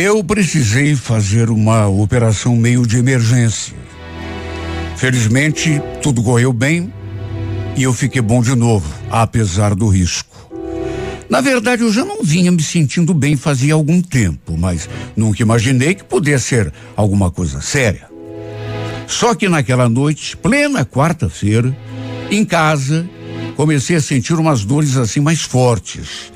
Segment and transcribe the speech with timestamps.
[0.00, 3.74] Eu precisei fazer uma operação meio de emergência.
[4.96, 6.92] Felizmente, tudo correu bem
[7.76, 10.36] e eu fiquei bom de novo, apesar do risco.
[11.28, 15.96] Na verdade, eu já não vinha me sentindo bem fazia algum tempo, mas nunca imaginei
[15.96, 18.08] que pudesse ser alguma coisa séria.
[19.08, 21.76] Só que naquela noite, plena quarta-feira,
[22.30, 23.04] em casa,
[23.56, 26.32] comecei a sentir umas dores assim mais fortes.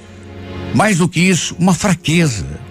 [0.75, 2.62] Mais do que isso, uma fraqueza.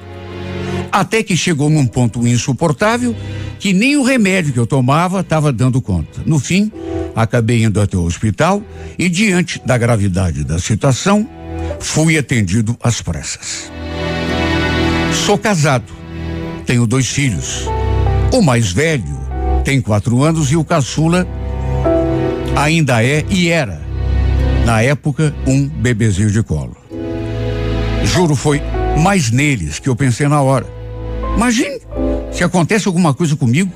[0.92, 3.16] Até que chegou num ponto insuportável
[3.60, 6.22] que nem o remédio que eu tomava estava dando conta.
[6.26, 6.72] No fim,
[7.16, 8.62] acabei indo até o hospital
[8.98, 11.30] e, diante da gravidade da situação,
[11.80, 13.72] fui atendido às pressas.
[15.26, 15.94] Sou casado,
[16.66, 17.68] tenho dois filhos.
[18.34, 19.20] O mais velho
[19.64, 21.28] tem quatro anos e o caçula
[22.56, 23.82] ainda é e era,
[24.66, 26.76] na época, um bebezinho de colo.
[28.04, 28.62] Juro, foi
[28.98, 30.81] mais neles que eu pensei na hora.
[31.36, 31.80] Imagine
[32.32, 33.72] se acontece alguma coisa comigo.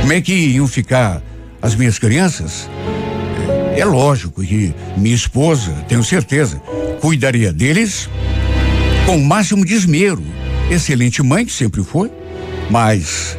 [0.00, 1.22] Como é que iam ficar
[1.62, 2.68] as minhas crianças?
[3.76, 6.58] É lógico que minha esposa, tenho certeza,
[7.00, 8.08] cuidaria deles
[9.06, 10.22] com o máximo de esmero.
[10.70, 12.10] Excelente mãe que sempre foi,
[12.70, 13.36] mas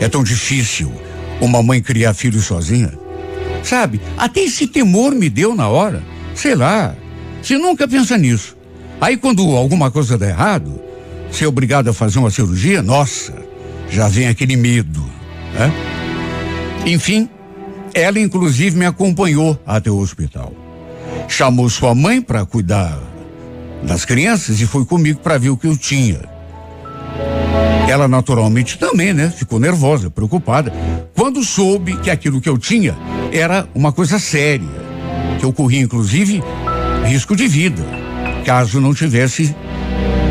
[0.00, 0.92] é tão difícil
[1.40, 2.92] uma mãe criar filhos sozinha.
[3.62, 6.02] Sabe, até esse temor me deu na hora.
[6.34, 6.94] Sei lá,
[7.42, 8.56] você nunca pensa nisso.
[9.00, 10.80] Aí quando alguma coisa dá errado,
[11.34, 13.34] ser obrigado a fazer uma cirurgia, nossa,
[13.90, 15.04] já vem aquele medo,
[15.52, 15.72] né?
[16.86, 17.28] Enfim,
[17.92, 20.52] ela inclusive me acompanhou até o hospital.
[21.28, 22.98] Chamou sua mãe para cuidar
[23.82, 26.20] das crianças e foi comigo para ver o que eu tinha.
[27.88, 29.28] Ela naturalmente também, né?
[29.28, 30.72] Ficou nervosa, preocupada,
[31.14, 32.96] quando soube que aquilo que eu tinha
[33.32, 34.68] era uma coisa séria,
[35.38, 36.42] que ocorria inclusive
[37.06, 37.82] risco de vida,
[38.44, 39.54] caso não tivesse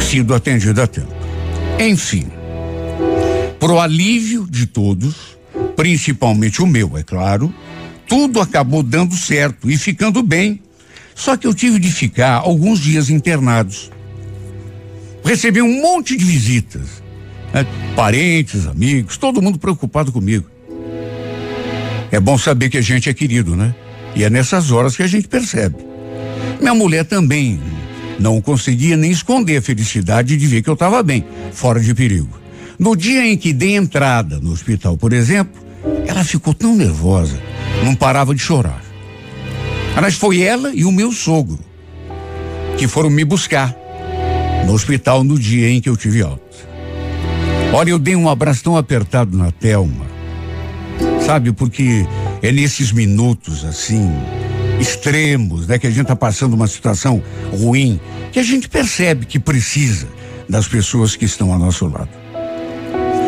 [0.01, 1.13] sido atendida a tempo.
[1.79, 2.27] Enfim,
[3.59, 5.37] pro alívio de todos,
[5.75, 7.53] principalmente o meu, é claro,
[8.07, 10.61] tudo acabou dando certo e ficando bem.
[11.15, 13.91] Só que eu tive de ficar alguns dias internados.
[15.23, 17.01] Recebi um monte de visitas,
[17.53, 17.65] né?
[17.95, 20.47] parentes, amigos, todo mundo preocupado comigo.
[22.11, 23.73] É bom saber que a gente é querido, né?
[24.15, 25.77] E é nessas horas que a gente percebe.
[26.59, 27.59] Minha mulher também
[28.19, 32.39] não conseguia nem esconder a felicidade de ver que eu estava bem, fora de perigo.
[32.77, 35.61] No dia em que dei entrada no hospital, por exemplo,
[36.07, 37.39] ela ficou tão nervosa,
[37.83, 38.83] não parava de chorar.
[40.01, 41.59] Mas foi ela e o meu sogro
[42.77, 43.75] que foram me buscar
[44.65, 46.43] no hospital no dia em que eu tive alta.
[47.71, 50.05] Olha, eu dei um abraço tão apertado na Telma,
[51.25, 52.05] sabe, porque
[52.41, 54.11] é nesses minutos assim,
[54.83, 57.99] extremos, né, que a gente está passando uma situação ruim,
[58.31, 60.07] que a gente percebe que precisa
[60.47, 62.09] das pessoas que estão ao nosso lado.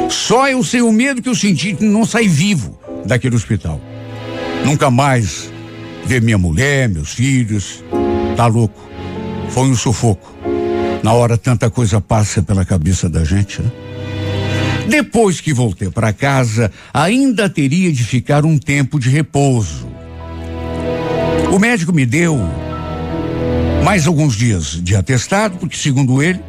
[0.09, 3.81] Só eu sei o medo que eu senti de não sair vivo daquele hospital.
[4.65, 5.49] Nunca mais
[6.05, 7.83] ver minha mulher, meus filhos.
[8.35, 8.87] Tá louco.
[9.49, 10.35] Foi um sufoco.
[11.01, 13.71] Na hora tanta coisa passa pela cabeça da gente, né?
[14.87, 19.94] Depois que voltei para casa, ainda teria de ficar um tempo de repouso.
[21.51, 22.39] O médico me deu
[23.83, 26.39] mais alguns dias de atestado, porque, segundo ele,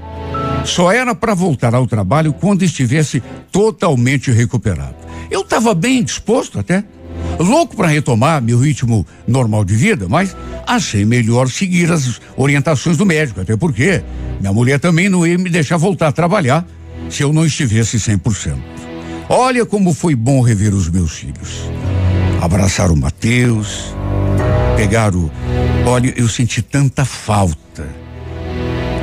[0.65, 4.97] só era para voltar ao trabalho quando estivesse totalmente recuperado.
[5.31, 6.83] Eu estava bem disposto até,
[7.39, 10.37] louco para retomar meu ritmo normal de vida, mas
[10.67, 14.03] achei melhor seguir as orientações do médico, até porque
[14.41, 16.67] minha mulher também não ia me deixar voltar a trabalhar
[17.11, 18.57] se eu não estivesse 100%.
[19.29, 21.69] Olha como foi bom rever os meus filhos.
[22.41, 23.95] Abraçar o Mateus,
[24.77, 25.31] pegar o.
[25.87, 27.89] Olha, eu senti tanta falta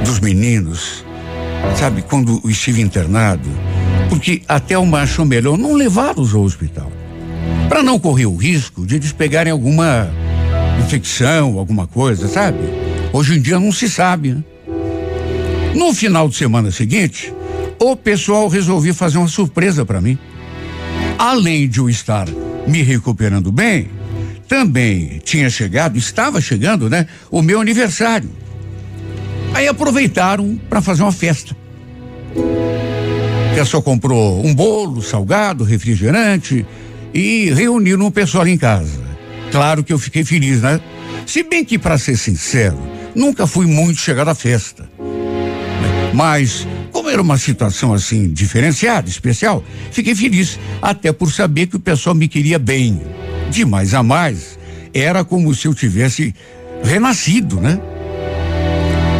[0.05, 1.03] dos meninos,
[1.75, 3.49] sabe, quando estive internado,
[4.09, 6.91] porque até o macho melhor não levá-los ao hospital.
[7.67, 10.09] Para não correr o risco de eles pegarem alguma
[10.79, 12.59] infecção, alguma coisa, sabe?
[13.11, 14.43] Hoje em dia não se sabe, né?
[15.73, 17.33] No final de semana seguinte,
[17.79, 20.17] o pessoal resolveu fazer uma surpresa para mim.
[21.17, 22.27] Além de eu estar
[22.67, 23.89] me recuperando bem,
[24.47, 27.07] também tinha chegado, estava chegando, né?
[27.31, 28.29] O meu aniversário.
[29.53, 31.55] Aí aproveitaram para fazer uma festa.
[32.35, 36.65] O pessoal comprou um bolo, salgado, refrigerante
[37.13, 39.01] e reuniram o pessoal em casa.
[39.51, 40.81] Claro que eu fiquei feliz, né?
[41.27, 42.77] Se bem que, para ser sincero,
[43.13, 44.89] nunca fui muito chegar à festa.
[46.13, 51.79] Mas, como era uma situação assim diferenciada, especial, fiquei feliz, até por saber que o
[51.79, 53.01] pessoal me queria bem.
[53.49, 54.57] De mais a mais,
[54.93, 56.33] era como se eu tivesse
[56.83, 57.79] renascido, né?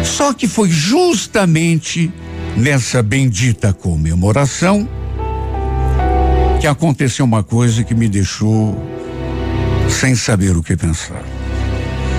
[0.04, 2.12] Só que foi justamente
[2.56, 4.88] nessa bendita comemoração
[6.60, 8.80] que aconteceu uma coisa que me deixou
[9.90, 11.22] sem saber o que pensar.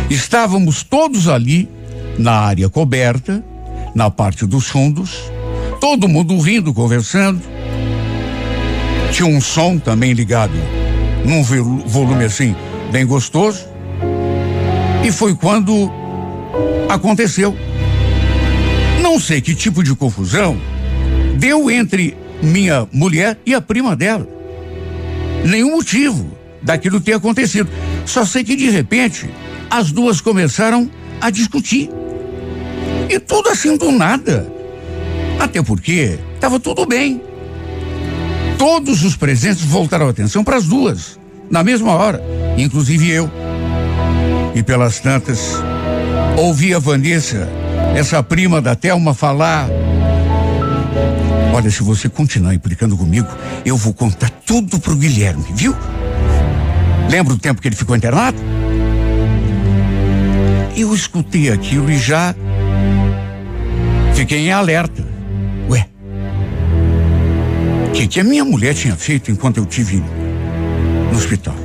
[0.09, 1.69] Estávamos todos ali
[2.17, 3.43] na área coberta,
[3.95, 5.31] na parte dos fundos,
[5.80, 7.42] todo mundo rindo, conversando.
[9.12, 10.54] Tinha um som também ligado
[11.25, 12.56] num volume assim
[12.92, 13.66] bem gostoso.
[15.04, 15.92] E foi quando
[16.89, 17.56] aconteceu.
[19.01, 20.57] Não sei que tipo de confusão
[21.38, 24.27] deu entre minha mulher e a prima dela.
[25.45, 26.25] Nenhum motivo
[26.62, 27.69] daquilo ter acontecido.
[28.06, 29.30] Só sei que de repente
[29.69, 30.89] as duas começaram
[31.22, 31.89] a discutir.
[33.10, 34.54] E tudo assim do nada.
[35.39, 37.21] Até porque estava tudo bem.
[38.57, 42.21] Todos os presentes voltaram a atenção para as duas, na mesma hora,
[42.57, 43.29] inclusive eu.
[44.53, 45.61] E pelas tantas,
[46.37, 47.47] ouvi a Vanessa,
[47.95, 49.67] essa prima da Thelma, falar.
[51.53, 53.27] Olha, se você continuar implicando comigo,
[53.65, 55.75] eu vou contar tudo pro Guilherme, viu?
[57.09, 58.38] Lembra o tempo que ele ficou internado?
[60.75, 62.35] Eu escutei aquilo e já
[64.13, 65.04] fiquei em alerta.
[67.95, 70.03] Que, que a minha mulher tinha feito enquanto eu tive
[71.12, 71.56] no hospital?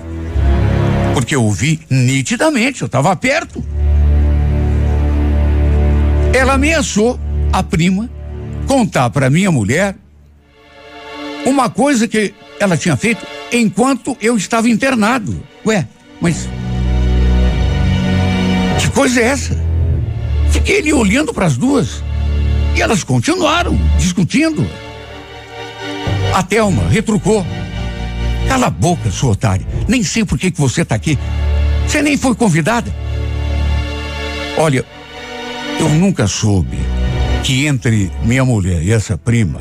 [1.12, 3.61] Porque eu ouvi nitidamente, eu estava perto.
[6.32, 7.19] Ela ameaçou
[7.53, 8.09] a prima
[8.69, 9.97] contar para minha mulher
[11.44, 15.43] uma coisa que ela tinha feito enquanto eu estava internado.
[15.67, 15.85] Ué,
[16.21, 16.49] mas
[18.81, 19.59] que coisa é essa?
[20.50, 22.05] Fiquei ali olhando para as duas
[22.76, 24.65] e elas continuaram discutindo.
[26.35, 27.44] A Thelma retrucou.
[28.49, 29.67] Cala a boca, sua otária.
[29.88, 31.19] Nem sei por que, que você está aqui.
[31.87, 32.93] Você nem foi convidada.
[34.56, 34.85] Olha,
[35.79, 36.79] eu nunca soube
[37.43, 39.61] que entre minha mulher e essa prima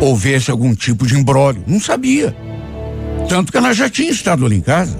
[0.00, 1.62] houvesse algum tipo de embrólio.
[1.66, 2.36] Não sabia.
[3.28, 4.98] Tanto que ela já tinha estado ali em casa.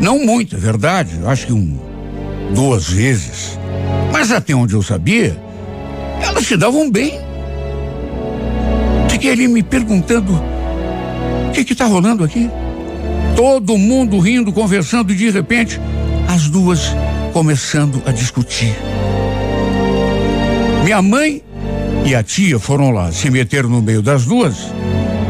[0.00, 1.20] Não muito, é verdade.
[1.26, 1.78] Acho que um,
[2.54, 3.58] duas vezes.
[4.12, 5.36] Mas até onde eu sabia,
[6.20, 7.31] elas se davam bem.
[9.22, 12.50] Fiquei ali me perguntando o que está rolando aqui.
[13.36, 15.80] Todo mundo rindo, conversando, e de repente,
[16.26, 16.92] as duas
[17.32, 18.74] começando a discutir.
[20.82, 21.40] Minha mãe
[22.04, 24.56] e a tia foram lá, se meteram no meio das duas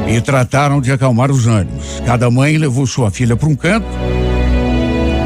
[0.09, 2.03] e trataram de acalmar os ânimos.
[2.07, 3.87] Cada mãe levou sua filha para um canto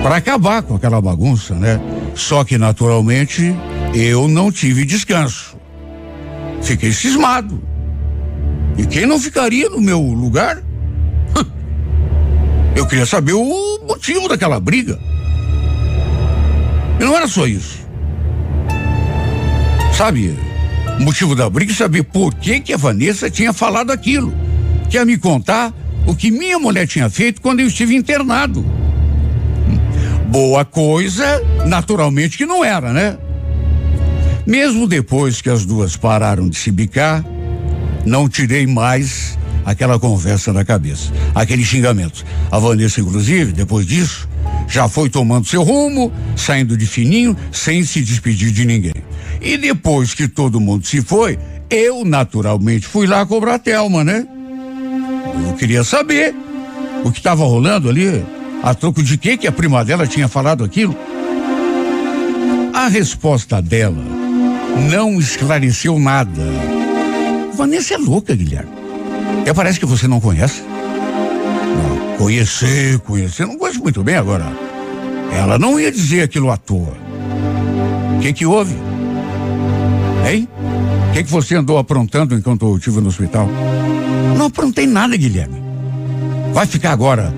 [0.03, 1.81] para acabar com aquela bagunça, né?
[2.17, 3.55] Só que naturalmente
[3.95, 5.57] eu não tive descanso.
[6.63, 7.76] Fiquei cismado.
[8.79, 10.63] E quem não ficaria no meu lugar?
[12.77, 14.99] Eu queria saber o motivo daquela briga.
[17.01, 17.87] E não era só isso.
[19.97, 20.37] Sabe,
[20.99, 24.33] o motivo da briga é saber por que que a Vanessa tinha falado aquilo
[24.91, 25.73] quer me contar
[26.07, 28.65] o que minha mulher tinha feito quando eu estive internado.
[30.29, 33.17] Boa coisa, naturalmente que não era, né?
[34.47, 37.25] Mesmo depois que as duas pararam de se bicar,
[38.07, 42.25] não tirei mais aquela conversa da cabeça, aqueles xingamentos.
[42.51, 44.29] A Vanessa, inclusive, depois disso,
[44.69, 48.95] já foi tomando seu rumo, saindo de fininho, sem se despedir de ninguém.
[49.43, 51.37] E depois que todo mundo se foi,
[51.69, 54.25] eu naturalmente fui lá cobrar a Thelma, né?
[55.49, 56.35] Eu queria saber
[57.05, 58.25] o que estava rolando ali,
[58.63, 60.97] a troco de que que a prima dela tinha falado aquilo.
[62.73, 64.05] A resposta dela
[64.91, 66.76] não esclareceu nada.
[67.57, 68.71] Vanessa é louca, Guilherme.
[69.47, 70.63] É, parece que você não conhece.
[70.63, 74.45] Não, conhecer, conhecer, não conheço muito bem agora.
[75.33, 76.95] Ela não ia dizer aquilo à toa.
[78.17, 78.75] O que que houve?
[80.31, 80.47] Hein?
[81.09, 83.49] O que que você andou aprontando enquanto eu estive no hospital?
[84.37, 85.63] Não aprontei nada, Guilherme.
[86.53, 87.33] Vai ficar agora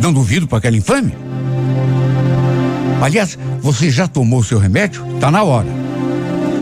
[0.00, 1.14] dando ouvido para aquela infame?
[3.00, 5.04] Aliás, você já tomou seu remédio?
[5.20, 5.68] Tá na hora.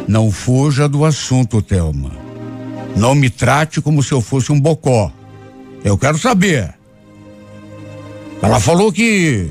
[0.06, 2.19] Não fuja do assunto, Thelma.
[2.96, 5.12] Não me trate como se eu fosse um bocó.
[5.84, 6.74] Eu quero saber.
[8.42, 9.50] Ela falou que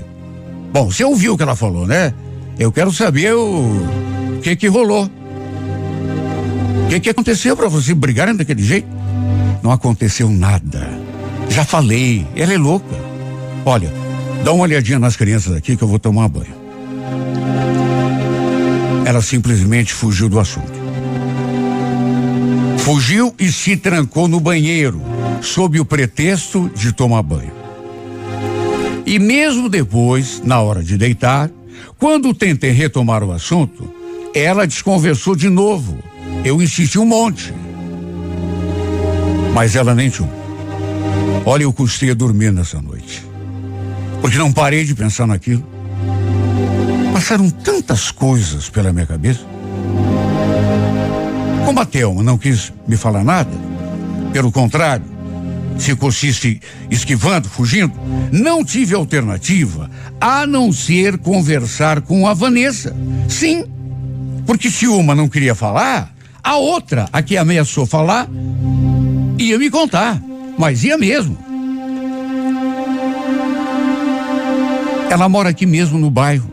[0.72, 2.14] Bom, você ouviu o que ela falou, né?
[2.58, 3.88] Eu quero saber o,
[4.42, 5.10] que que rolou.
[6.86, 8.88] O que que aconteceu para você brigarem daquele jeito?
[9.64, 10.88] Não aconteceu nada.
[11.50, 12.96] Já falei, ela é louca.
[13.66, 13.92] Olha,
[14.44, 16.60] dá uma olhadinha nas crianças aqui que eu vou tomar banho.
[19.06, 20.79] Ela simplesmente fugiu do assunto.
[22.84, 25.02] Fugiu e se trancou no banheiro,
[25.42, 27.52] sob o pretexto de tomar banho.
[29.06, 31.50] E mesmo depois, na hora de deitar,
[31.98, 33.92] quando tentei retomar o assunto,
[34.34, 35.98] ela desconversou de novo.
[36.44, 37.54] Eu insisti um monte.
[39.54, 40.30] Mas ela nem tinha.
[41.46, 43.26] Olha, eu custei a dormir nessa noite.
[44.22, 45.66] Porque não parei de pensar naquilo.
[47.14, 49.42] Passaram tantas coisas pela minha cabeça.
[51.86, 53.52] Thelma não quis me falar nada,
[54.32, 55.06] pelo contrário,
[55.78, 57.94] ficou se esquivando, fugindo,
[58.32, 62.96] não tive alternativa a não ser conversar com a Vanessa.
[63.28, 63.66] Sim,
[64.46, 68.28] porque se uma não queria falar, a outra, a que ameaçou falar,
[69.38, 70.22] ia me contar,
[70.58, 71.38] mas ia mesmo.
[75.10, 76.52] Ela mora aqui mesmo no bairro,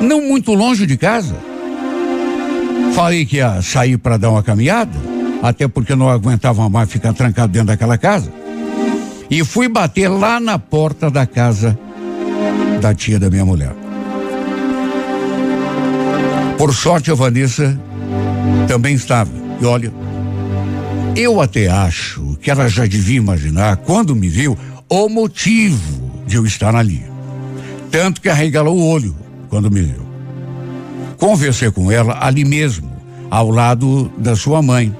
[0.00, 1.49] não muito longe de casa.
[2.94, 4.92] Falei que ia sair para dar uma caminhada,
[5.42, 8.32] até porque não aguentava mais ficar trancado dentro daquela casa.
[9.30, 11.78] E fui bater lá na porta da casa
[12.80, 13.72] da tia da minha mulher.
[16.58, 17.78] Por sorte, a Vanessa
[18.66, 19.30] também estava.
[19.60, 19.92] E olha,
[21.16, 26.44] eu até acho que ela já devia imaginar, quando me viu, o motivo de eu
[26.44, 27.04] estar ali.
[27.90, 29.14] Tanto que arregalou o olho
[29.48, 30.09] quando me viu.
[31.20, 32.90] Conversei com ela ali mesmo,
[33.30, 34.96] ao lado da sua mãe.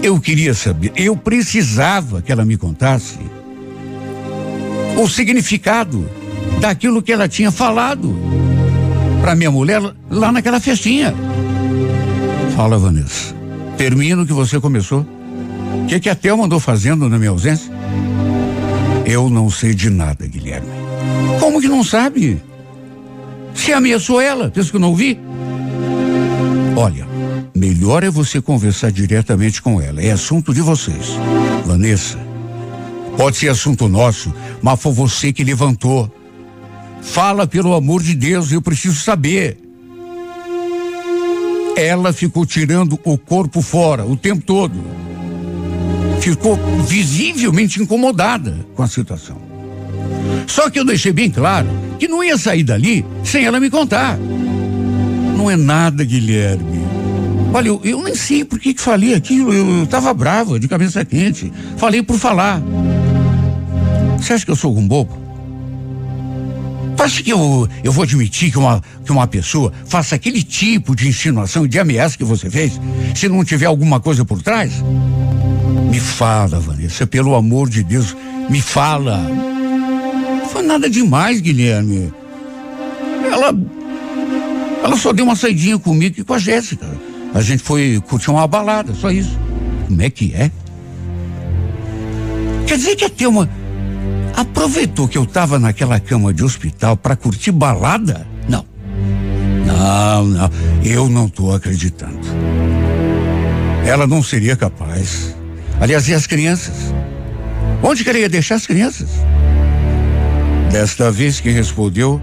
[0.00, 3.18] Eu queria saber, eu precisava que ela me contasse
[4.96, 6.08] o significado
[6.60, 8.16] daquilo que ela tinha falado
[9.20, 11.12] para minha mulher lá naquela festinha.
[12.54, 13.34] Fala, Vanessa.
[13.76, 15.04] Termina o que você começou.
[15.82, 17.72] O que, que a Thelma andou fazendo na minha ausência?
[19.04, 20.68] Eu não sei de nada, Guilherme.
[21.40, 22.40] Como que não sabe?
[23.58, 25.18] Se ameaçou ela, pensa que eu não ouvi?
[26.76, 27.06] Olha,
[27.54, 30.00] melhor é você conversar diretamente com ela.
[30.00, 31.08] É assunto de vocês.
[31.66, 32.18] Vanessa,
[33.16, 36.10] pode ser assunto nosso, mas foi você que levantou.
[37.02, 39.58] Fala pelo amor de Deus, eu preciso saber.
[41.76, 44.80] Ela ficou tirando o corpo fora o tempo todo.
[46.20, 49.36] Ficou visivelmente incomodada com a situação.
[50.46, 54.18] Só que eu deixei bem claro que não ia sair dali sem ela me contar.
[55.36, 56.78] Não é nada, Guilherme.
[57.52, 59.52] Olha, eu, eu nem sei por que, falei aquilo.
[59.52, 61.52] Eu, estava bravo, de cabeça quente.
[61.76, 62.62] Falei por falar.
[64.18, 65.28] Você acha que eu sou um bobo?
[66.98, 71.08] Acha que eu, eu vou admitir que uma, que uma pessoa faça aquele tipo de
[71.08, 72.78] insinuação e de ameaça que você fez,
[73.14, 74.72] se não tiver alguma coisa por trás?
[75.90, 78.16] Me fala, Vanessa, pelo amor de Deus,
[78.50, 79.22] me fala.
[80.48, 82.10] Não foi nada demais, Guilherme.
[83.30, 83.54] Ela.
[84.82, 86.86] Ela só deu uma saidinha comigo e com a Jéssica.
[87.34, 89.38] A gente foi curtir uma balada, só isso.
[89.86, 90.50] Como é que é?
[92.66, 93.46] Quer dizer que ia ter uma
[94.34, 98.26] aproveitou que eu estava naquela cama de hospital para curtir balada?
[98.48, 98.64] Não.
[99.66, 100.50] Não, não.
[100.82, 102.20] Eu não estou acreditando.
[103.84, 105.36] Ela não seria capaz.
[105.78, 106.74] Aliás, e as crianças?
[107.82, 109.10] Onde que ela ia deixar as crianças?
[110.70, 112.20] Desta vez quem respondeu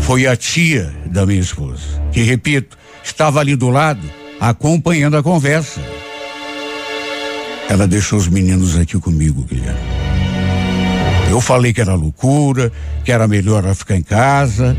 [0.00, 1.82] foi a tia da minha esposa,
[2.12, 4.08] que, repito, estava ali do lado,
[4.40, 5.80] acompanhando a conversa.
[7.68, 9.80] Ela deixou os meninos aqui comigo, Guilherme.
[11.28, 12.70] Eu falei que era loucura,
[13.04, 14.76] que era melhor ela ficar em casa,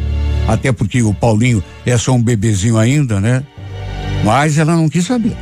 [0.48, 3.44] até porque o Paulinho é só um bebezinho ainda, né?
[4.24, 5.36] Mas ela não quis saber.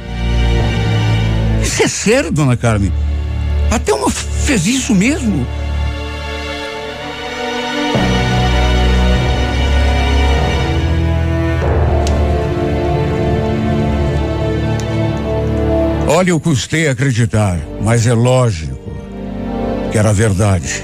[1.61, 2.91] Isso é sério, dona Carmen?
[3.69, 5.45] Até uma fez isso mesmo?
[16.15, 18.95] Olha, eu custei acreditar, mas é lógico
[19.91, 20.81] que era verdade.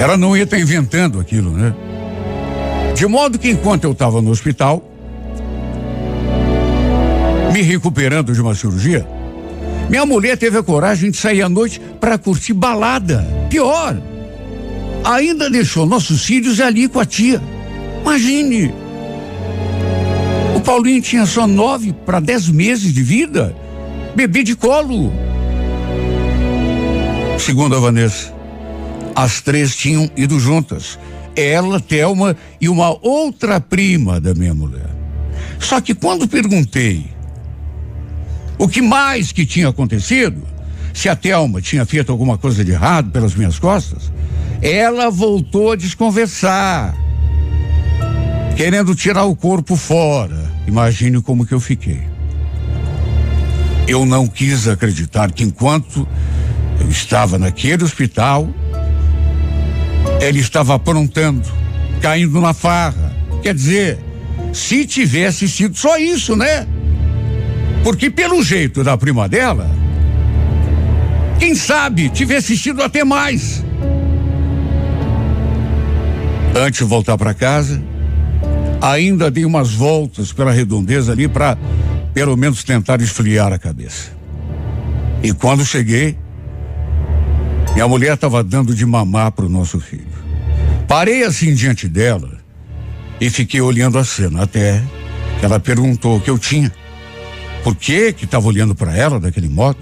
[0.00, 1.72] Ela não ia estar inventando aquilo, né?
[2.96, 4.82] De modo que enquanto eu estava no hospital,
[7.52, 9.06] me recuperando de uma cirurgia,
[9.88, 13.24] minha mulher teve a coragem de sair à noite para curtir balada.
[13.48, 13.96] Pior,
[15.04, 17.40] ainda deixou nossos filhos ali com a tia.
[18.02, 18.74] Imagine.
[20.56, 23.54] O Paulinho tinha só nove para dez meses de vida.
[24.16, 25.12] Bebê de colo.
[27.38, 28.32] Segundo a Vanessa,
[29.14, 30.98] as três tinham ido juntas.
[31.36, 34.88] Ela, Thelma e uma outra prima da minha mulher.
[35.58, 37.04] Só que quando perguntei
[38.58, 40.42] o que mais que tinha acontecido,
[40.94, 44.10] se a Thelma tinha feito alguma coisa de errado pelas minhas costas,
[44.62, 46.96] ela voltou a desconversar,
[48.56, 50.50] querendo tirar o corpo fora.
[50.66, 52.15] Imagine como que eu fiquei.
[53.88, 56.06] Eu não quis acreditar que enquanto
[56.80, 58.48] eu estava naquele hospital,
[60.20, 61.46] ele estava aprontando,
[62.00, 63.14] caindo na farra.
[63.42, 63.98] Quer dizer,
[64.52, 66.66] se tivesse sido só isso, né?
[67.84, 69.70] Porque pelo jeito da prima dela,
[71.38, 73.64] quem sabe tivesse sido até mais.
[76.56, 77.80] Antes de voltar para casa,
[78.80, 81.56] ainda dei umas voltas pela redondeza ali para
[82.16, 84.10] pelo menos tentar esfriar a cabeça.
[85.22, 86.16] E quando cheguei,
[87.74, 90.16] minha mulher estava dando de mamar para o nosso filho.
[90.88, 92.38] Parei assim diante dela
[93.20, 94.82] e fiquei olhando a cena até
[95.38, 96.72] que ela perguntou o que eu tinha.
[97.62, 99.78] Por que que estava olhando para ela daquele modo?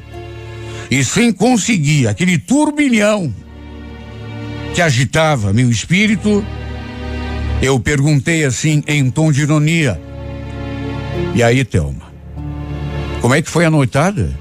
[0.91, 3.33] E sem conseguir aquele turbilhão
[4.75, 6.45] que agitava meu espírito,
[7.63, 10.03] eu perguntei assim em tom de ironia.
[11.33, 12.04] E aí, Thelma?
[13.25, 14.39] Como é que foi a noitada?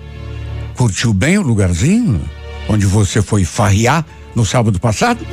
[0.75, 2.21] Curtiu bem o lugarzinho
[2.67, 5.25] onde você foi farrear no sábado passado?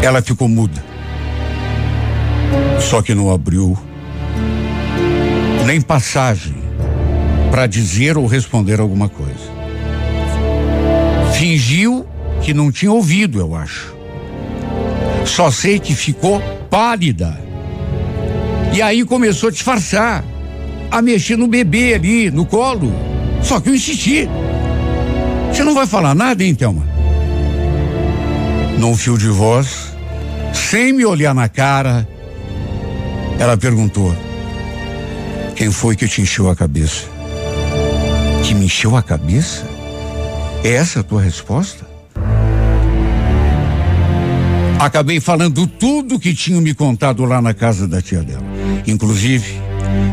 [0.00, 0.82] Ela ficou muda.
[2.80, 3.76] Só que não abriu
[5.66, 6.56] nem passagem
[7.50, 9.52] para dizer ou responder alguma coisa.
[11.34, 12.06] Fingiu
[12.40, 13.94] que não tinha ouvido, eu acho.
[15.26, 17.47] Só sei que ficou pálida
[18.72, 20.24] e aí começou a disfarçar,
[20.90, 22.92] a mexer no bebê ali, no colo.
[23.42, 24.28] Só que eu insisti.
[25.52, 26.86] Você não vai falar nada, hein, Thelma?
[28.78, 29.92] Num fio de voz,
[30.52, 32.06] sem me olhar na cara,
[33.38, 34.14] ela perguntou:
[35.56, 37.06] Quem foi que te encheu a cabeça?
[38.44, 39.64] Que me encheu a cabeça?
[40.62, 41.86] É essa a tua resposta?
[44.78, 48.47] Acabei falando tudo que tinham me contado lá na casa da tia dela.
[48.86, 49.60] Inclusive,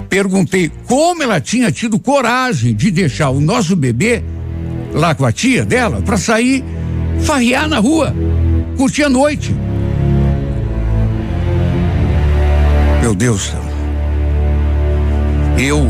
[0.10, 4.24] perguntei como ela tinha tido coragem de deixar o nosso bebê
[4.94, 6.64] lá com a tia dela para sair
[7.22, 8.14] farrear na rua,
[8.78, 9.54] curtir a noite.
[13.02, 13.54] Meu Deus,
[15.58, 15.86] eu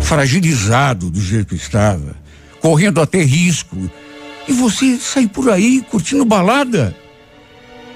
[0.00, 2.16] fragilizado do jeito que estava,
[2.60, 3.76] correndo até risco,
[4.48, 6.94] e você sair por aí curtindo balada.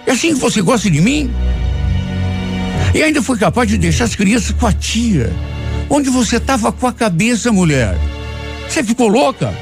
[0.07, 1.31] É assim que você gosta de mim?
[2.97, 5.31] E ainda foi capaz de deixar as crianças com a tia.
[5.91, 7.95] Onde você estava com a cabeça, mulher?
[8.67, 9.53] Você ficou louca?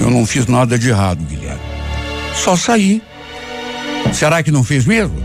[0.00, 1.60] Eu não fiz nada de errado, Guilherme.
[2.34, 3.02] Só saí.
[4.14, 5.22] Será que não fez mesmo?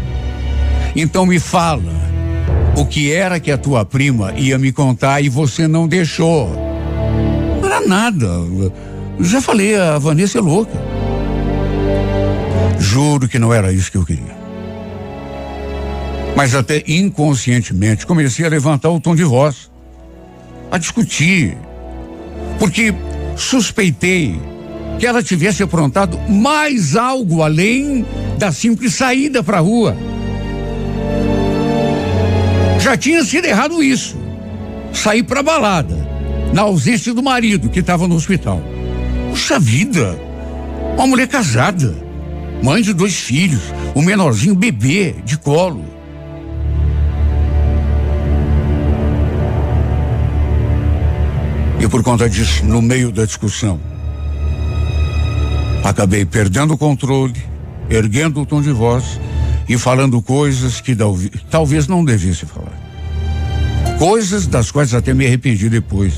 [0.94, 1.94] Então me fala
[2.76, 6.50] o que era que a tua prima ia me contar e você não deixou.
[7.62, 8.28] Não era nada.
[9.22, 10.97] Já falei, a Vanessa é louca.
[12.80, 14.36] Juro que não era isso que eu queria.
[16.36, 19.72] Mas até inconscientemente comecei a levantar o tom de voz,
[20.70, 21.58] a discutir,
[22.60, 22.94] porque
[23.36, 24.40] suspeitei
[25.00, 28.06] que ela tivesse aprontado mais algo além
[28.38, 29.96] da simples saída para a rua.
[32.80, 34.16] Já tinha sido errado isso.
[34.94, 35.96] Sair para balada,
[36.54, 38.62] na ausência do marido que estava no hospital.
[39.30, 40.18] Puxa vida,
[40.96, 41.94] uma mulher casada,
[42.64, 43.62] mãe de dois filhos,
[43.96, 45.86] um menorzinho bebê de colo.
[51.80, 53.80] E por conta disso, no meio da discussão,
[55.84, 57.42] acabei perdendo o controle,
[57.90, 59.20] erguendo o tom de voz
[59.70, 60.98] e falando coisas que
[61.50, 62.78] talvez não devesse falar.
[63.98, 66.14] Coisas das quais até me arrependi depois.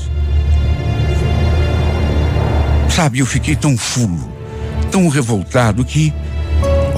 [2.88, 4.30] Sabe, eu fiquei tão fulo,
[4.90, 6.12] tão revoltado que.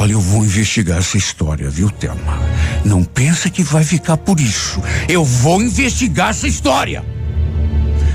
[0.03, 2.37] Olha, eu vou investigar essa história, viu, Thelma?
[2.85, 4.83] Não pensa que vai ficar por isso.
[5.09, 7.05] Eu vou investigar essa história.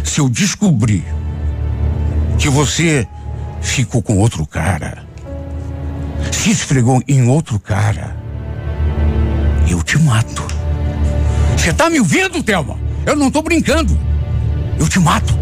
[0.03, 1.05] Se eu descobrir
[2.37, 3.07] que você
[3.61, 5.05] ficou com outro cara,
[6.29, 8.17] se esfregou em outro cara,
[9.69, 10.45] eu te mato.
[11.55, 12.77] Você tá me ouvindo, Thelma?
[13.05, 13.97] Eu não tô brincando.
[14.77, 15.33] Eu te mato.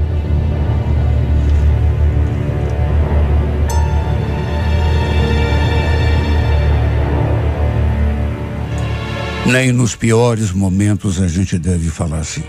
[9.45, 12.43] Nem nos piores momentos a gente deve falar assim.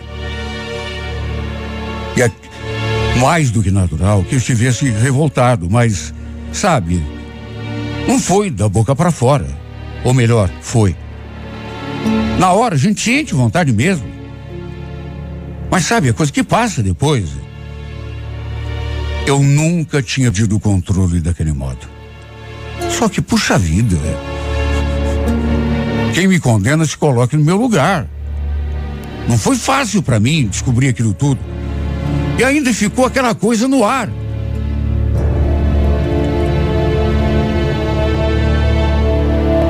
[3.17, 6.13] mais do que natural que eu estivesse revoltado, mas,
[6.53, 7.03] sabe,
[8.07, 9.47] não foi da boca para fora.
[10.05, 10.95] Ou melhor, foi.
[12.39, 14.07] Na hora a gente sente vontade mesmo.
[15.71, 17.31] Mas sabe, a coisa que passa depois.
[19.27, 21.89] Eu nunca tinha tido controle daquele modo.
[22.89, 23.97] Só que, puxa vida,
[26.17, 28.09] quem me condena se coloque no meu lugar.
[29.29, 31.39] Não foi fácil para mim descobrir aquilo tudo.
[32.39, 34.09] E ainda ficou aquela coisa no ar.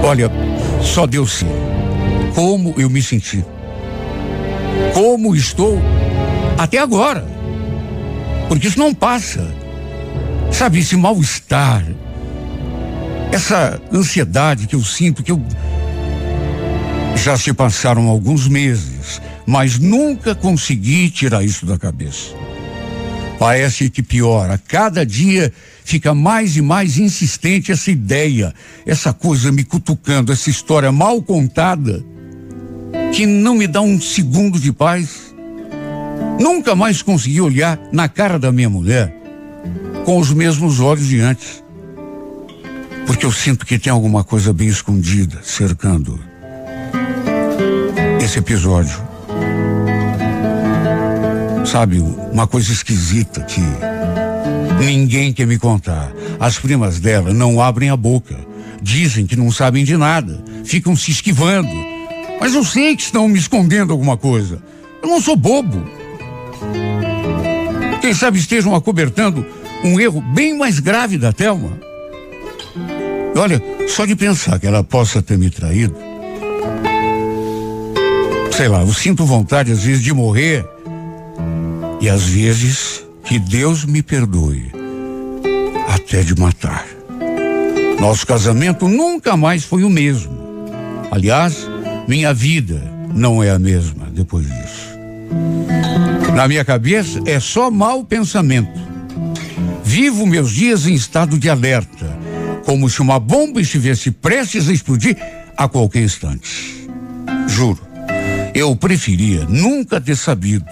[0.05, 0.31] Olha,
[0.81, 1.49] só Deus sim.
[2.33, 3.45] Como eu me senti.
[4.95, 5.83] Como estou
[6.57, 7.27] até agora.
[8.49, 9.53] Porque isso não passa.
[10.53, 11.85] Sabe, esse mal-estar,
[13.33, 15.43] essa ansiedade que eu sinto, que eu.
[17.17, 22.35] Já se passaram alguns meses, mas nunca consegui tirar isso da cabeça.
[23.39, 24.61] Parece que piora.
[24.67, 25.53] Cada dia
[25.85, 28.55] fica mais e mais insistente essa ideia,
[28.87, 32.05] essa coisa me cutucando, essa história mal contada,
[33.13, 35.35] que não me dá um segundo de paz.
[36.41, 39.15] Nunca mais consegui olhar na cara da minha mulher
[40.05, 41.63] com os mesmos olhos de antes.
[43.07, 46.19] Porque eu sinto que tem alguma coisa bem escondida cercando
[48.27, 49.07] esse episódio
[51.65, 52.01] sabe,
[52.33, 53.61] uma coisa esquisita que
[54.85, 56.13] ninguém quer me contar.
[56.41, 58.37] As primas dela não abrem a boca.
[58.83, 60.43] Dizem que não sabem de nada.
[60.65, 61.69] Ficam se esquivando.
[62.41, 64.61] Mas eu sei que estão me escondendo alguma coisa.
[65.03, 65.85] Eu não sou bobo.
[68.01, 69.45] Quem sabe estejam acobertando
[69.85, 71.79] um erro bem mais grave da Thelma.
[73.37, 76.16] Olha, só de pensar que ela possa ter me traído.
[78.57, 80.67] Sei lá, eu sinto vontade às vezes de morrer
[82.01, 84.73] e às vezes que Deus me perdoe,
[85.87, 86.87] até de matar.
[88.01, 90.33] Nosso casamento nunca mais foi o mesmo.
[91.11, 91.69] Aliás,
[92.09, 92.83] minha vida
[93.15, 94.97] não é a mesma depois disso.
[96.35, 98.81] Na minha cabeça é só mau pensamento.
[99.85, 102.19] Vivo meus dias em estado de alerta,
[102.65, 105.15] como se uma bomba estivesse prestes a explodir
[105.59, 106.89] a qualquer instante.
[107.47, 107.96] Juro,
[108.57, 110.65] eu preferia nunca ter sabido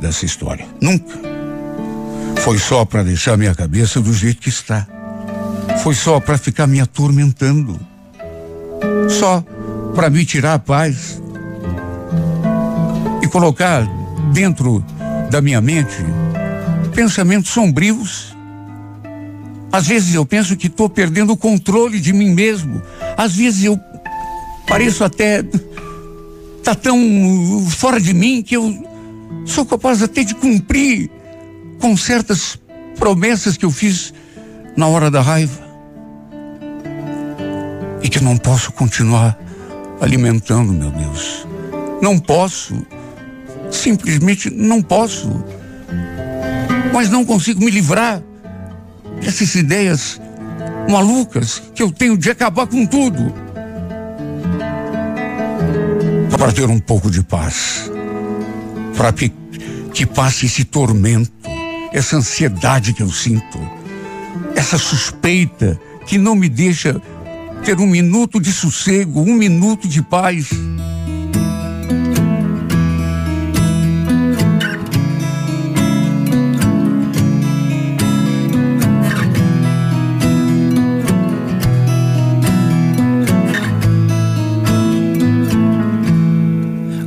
[0.00, 0.66] dessa história.
[0.80, 1.14] Nunca.
[2.38, 4.84] Foi só para deixar minha cabeça do jeito que está.
[5.84, 7.78] Foi só para ficar me atormentando.
[9.08, 9.44] Só
[9.94, 11.22] para me tirar a paz
[13.22, 13.86] e colocar
[14.32, 14.84] dentro
[15.30, 16.04] da minha mente
[16.92, 18.36] pensamentos sombrios.
[19.70, 22.82] Às vezes eu penso que estou perdendo o controle de mim mesmo.
[23.16, 23.78] Às vezes eu
[24.66, 25.44] pareço até
[26.74, 28.86] tá tão fora de mim que eu
[29.44, 31.10] Sou capaz até de cumprir
[31.80, 32.58] com certas
[32.98, 34.12] promessas que eu fiz
[34.76, 35.64] na hora da raiva.
[38.02, 39.38] E que não posso continuar
[40.00, 41.46] alimentando, meu Deus.
[42.02, 42.74] Não posso.
[43.70, 45.44] Simplesmente não posso.
[46.92, 48.22] Mas não consigo me livrar
[49.20, 50.20] dessas ideias
[50.90, 53.32] malucas que eu tenho de acabar com tudo.
[56.46, 57.90] Para ter um pouco de paz
[58.96, 59.32] para que,
[59.92, 61.32] que passe esse tormento,
[61.92, 63.58] essa ansiedade que eu sinto,
[64.54, 67.02] essa suspeita que não me deixa
[67.64, 70.50] ter um minuto de sossego, um minuto de paz.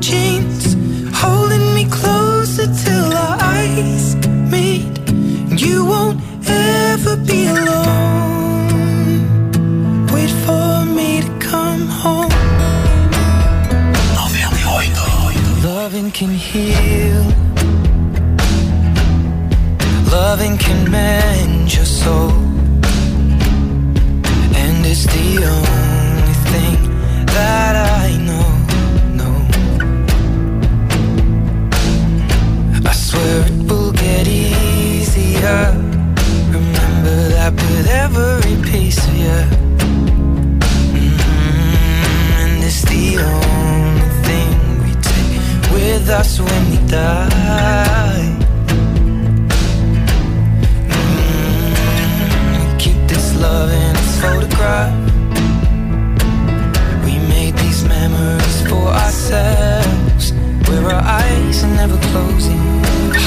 [0.00, 0.74] jeans,
[1.14, 4.16] holding me closer till our eyes
[4.50, 4.88] meet.
[5.60, 8.66] You won't ever be alone.
[10.12, 12.30] Wait for me to come home.
[15.62, 17.24] Loving can heal.
[20.10, 22.32] Loving can mend your soul.
[24.62, 26.76] And it's the only thing
[27.26, 27.99] that I
[46.10, 48.36] us when we die.
[50.88, 54.92] Mm, keep this love in its photograph.
[57.04, 60.32] We made these memories for ourselves.
[60.68, 62.58] Where our eyes are never closing,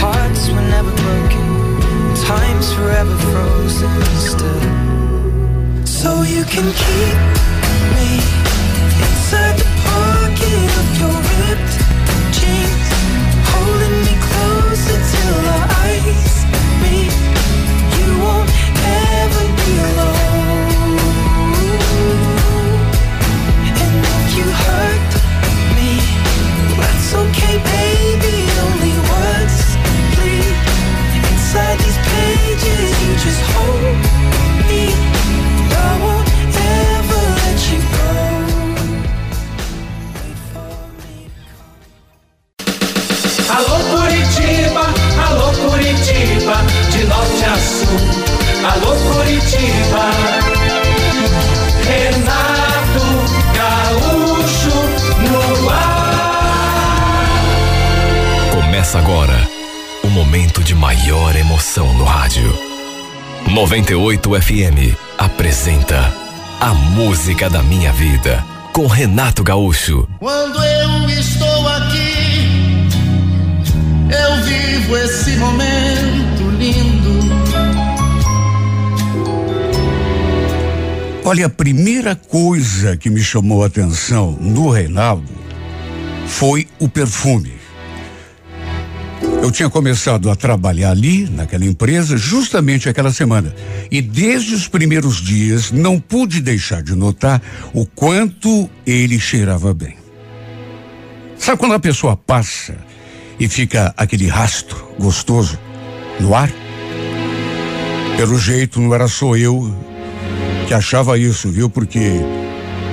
[0.02, 1.48] hearts were never broken,
[2.26, 4.62] time's forever frozen still.
[5.86, 7.18] So you can keep
[7.96, 8.53] me
[58.96, 59.48] agora
[60.04, 62.63] o momento de maior emoção no rádio.
[63.54, 66.12] 98 FM apresenta
[66.60, 70.10] A Música da Minha Vida com Renato Gaúcho.
[70.18, 72.90] Quando eu estou aqui,
[74.10, 77.20] eu vivo esse momento lindo.
[81.24, 85.32] Olha, a primeira coisa que me chamou a atenção no Reinaldo
[86.26, 87.63] foi o perfume.
[89.44, 93.54] Eu tinha começado a trabalhar ali, naquela empresa, justamente aquela semana.
[93.92, 97.42] E desde os primeiros dias não pude deixar de notar
[97.74, 99.98] o quanto ele cheirava bem.
[101.38, 102.74] Sabe quando a pessoa passa
[103.38, 105.60] e fica aquele rastro gostoso
[106.22, 106.50] no ar?
[108.16, 109.76] Pelo jeito, não era só eu
[110.70, 111.70] que achava isso, viu?
[111.70, 112.22] Porque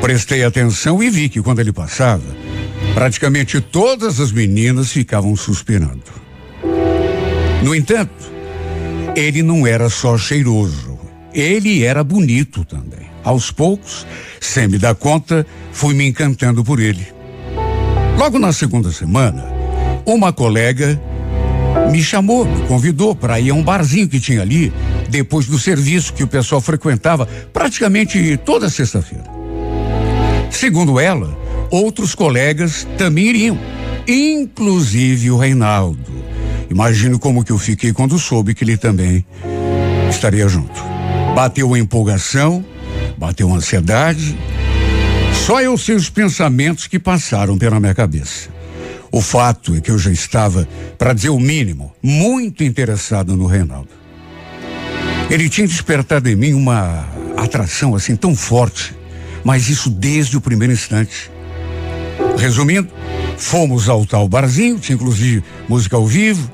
[0.01, 2.27] prestei atenção e vi que quando ele passava,
[2.93, 6.19] praticamente todas as meninas ficavam suspirando.
[7.63, 8.33] No entanto,
[9.15, 10.99] ele não era só cheiroso,
[11.33, 13.11] ele era bonito também.
[13.23, 14.07] Aos poucos,
[14.41, 17.07] sem me dar conta, fui me encantando por ele.
[18.17, 19.45] Logo na segunda semana,
[20.07, 21.01] uma colega
[21.91, 24.73] me chamou, me convidou para ir a um barzinho que tinha ali,
[25.09, 29.25] depois do serviço que o pessoal frequentava praticamente toda sexta-feira.
[30.51, 31.37] Segundo ela,
[31.71, 33.59] outros colegas também iriam,
[34.07, 36.21] inclusive o Reinaldo.
[36.71, 39.25] Imagino como que eu fiquei quando soube que ele também
[40.09, 40.81] estaria junto.
[41.35, 42.65] Bateu a empolgação,
[43.19, 44.39] bateu a ansiedade.
[45.45, 48.49] Só eu sei os pensamentos que passaram pela minha cabeça.
[49.11, 53.89] O fato é que eu já estava, para dizer o mínimo, muito interessado no Reinaldo.
[55.29, 58.95] Ele tinha despertado em mim uma atração assim tão forte,
[59.43, 61.31] mas isso desde o primeiro instante.
[62.39, 62.89] Resumindo,
[63.37, 66.49] fomos ao tal barzinho, tinha inclusive música ao vivo,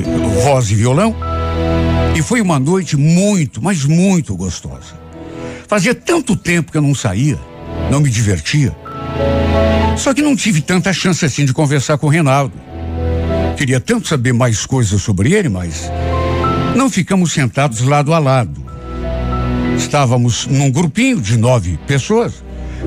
[0.00, 1.14] voz e violão,
[2.16, 5.00] e foi uma noite muito, mas muito gostosa.
[5.68, 7.38] Fazia tanto tempo que eu não saía,
[7.90, 8.74] não me divertia.
[9.96, 12.54] Só que não tive tanta chance assim de conversar com o Reinaldo.
[13.56, 15.90] Queria tanto saber mais coisas sobre ele, mas
[16.74, 18.62] não ficamos sentados lado a lado.
[19.76, 22.42] Estávamos num grupinho de nove pessoas,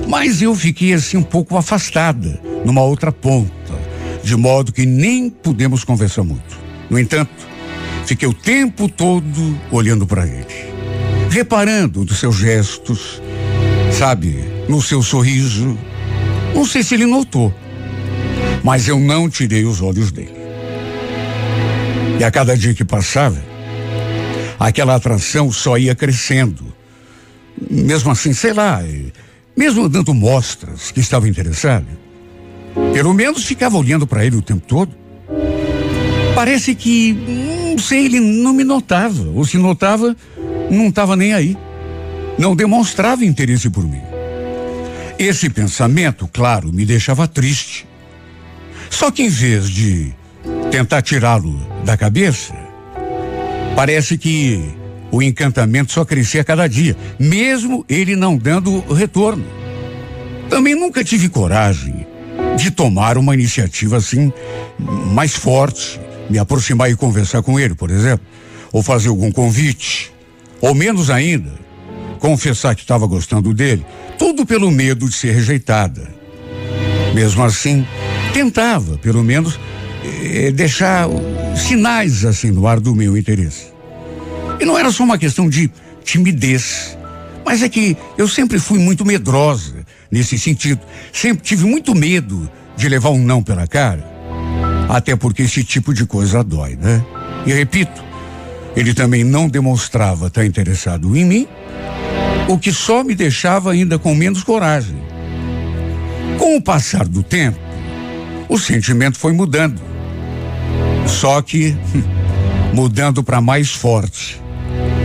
[0.08, 3.52] mas eu fiquei assim um pouco afastada, numa outra ponta,
[4.24, 6.64] de modo que nem pudemos conversar muito.
[6.89, 7.32] No entanto,
[8.06, 10.45] fiquei o tempo todo olhando para ele,
[11.30, 13.21] reparando nos seus gestos,
[13.91, 15.78] sabe, no seu sorriso.
[16.54, 17.54] Não sei se ele notou,
[18.63, 20.45] mas eu não tirei os olhos dele.
[22.19, 23.43] E a cada dia que passava,
[24.60, 26.74] aquela atração só ia crescendo.
[27.69, 28.82] Mesmo assim, sei lá,
[29.56, 31.88] mesmo dando mostras que estava interessado,
[32.93, 35.05] pelo menos ficava olhando para ele o tempo todo.
[36.36, 37.13] Parece que,
[37.71, 40.15] não sei, ele não me notava, ou se notava,
[40.69, 41.58] não estava nem aí.
[42.38, 44.02] Não demonstrava interesse por mim.
[45.17, 47.88] Esse pensamento, claro, me deixava triste.
[48.89, 50.13] Só que em vez de
[50.69, 52.54] tentar tirá-lo da cabeça,
[53.74, 54.62] parece que
[55.12, 59.45] o encantamento só crescia cada dia, mesmo ele não dando retorno.
[60.50, 62.06] Também nunca tive coragem
[62.58, 64.32] de tomar uma iniciativa assim
[64.78, 68.26] mais forte, me aproximar e conversar com ele, por exemplo,
[68.72, 70.12] ou fazer algum convite,
[70.62, 71.52] ou menos ainda,
[72.20, 73.86] confessar que estava gostando dele,
[74.18, 76.14] tudo pelo medo de ser rejeitada.
[77.14, 77.86] Mesmo assim,
[78.34, 79.60] tentava, pelo menos,
[80.04, 81.08] eh, deixar
[81.56, 83.68] sinais assim no ar do meu interesse.
[84.60, 85.70] E não era só uma questão de
[86.04, 86.98] timidez,
[87.46, 90.82] mas é que eu sempre fui muito medrosa nesse sentido.
[91.14, 94.14] Sempre tive muito medo de levar um não pela cara.
[94.89, 97.04] Até porque esse tipo de coisa dói, né?
[97.45, 98.04] E repito,
[98.76, 101.48] ele também não demonstrava estar interessado em mim,
[102.48, 104.98] o que só me deixava ainda com menos coragem.
[106.38, 107.58] Com o passar do tempo,
[108.48, 109.82] o sentimento foi mudando.
[111.08, 111.76] Só que
[112.74, 114.41] mudando para mais forte.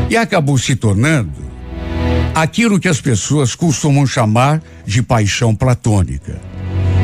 [0.08, 1.50] E acabou se tornando
[2.34, 6.40] aquilo que as pessoas costumam chamar de paixão platônica,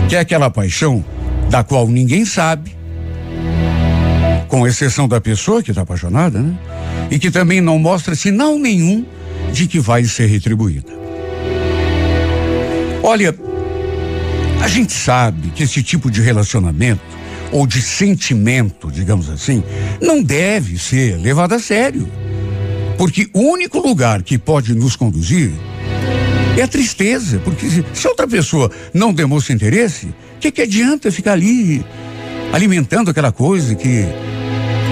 [0.08, 1.04] que é aquela paixão
[1.50, 2.76] da qual ninguém sabe,
[4.48, 6.56] com exceção da pessoa que está apaixonada, né?
[7.10, 9.04] E que também não mostra sinal nenhum
[9.52, 10.92] de que vai ser retribuída.
[13.02, 13.34] Olha,
[14.60, 17.00] a gente sabe que esse tipo de relacionamento
[17.52, 19.62] ou de sentimento, digamos assim,
[20.00, 22.08] não deve ser levado a sério.
[22.98, 25.52] Porque o único lugar que pode nos conduzir
[26.60, 27.38] é tristeza.
[27.44, 31.84] Porque se, se outra pessoa não demonstra interesse, o que, que adianta ficar ali
[32.52, 34.04] alimentando aquela coisa que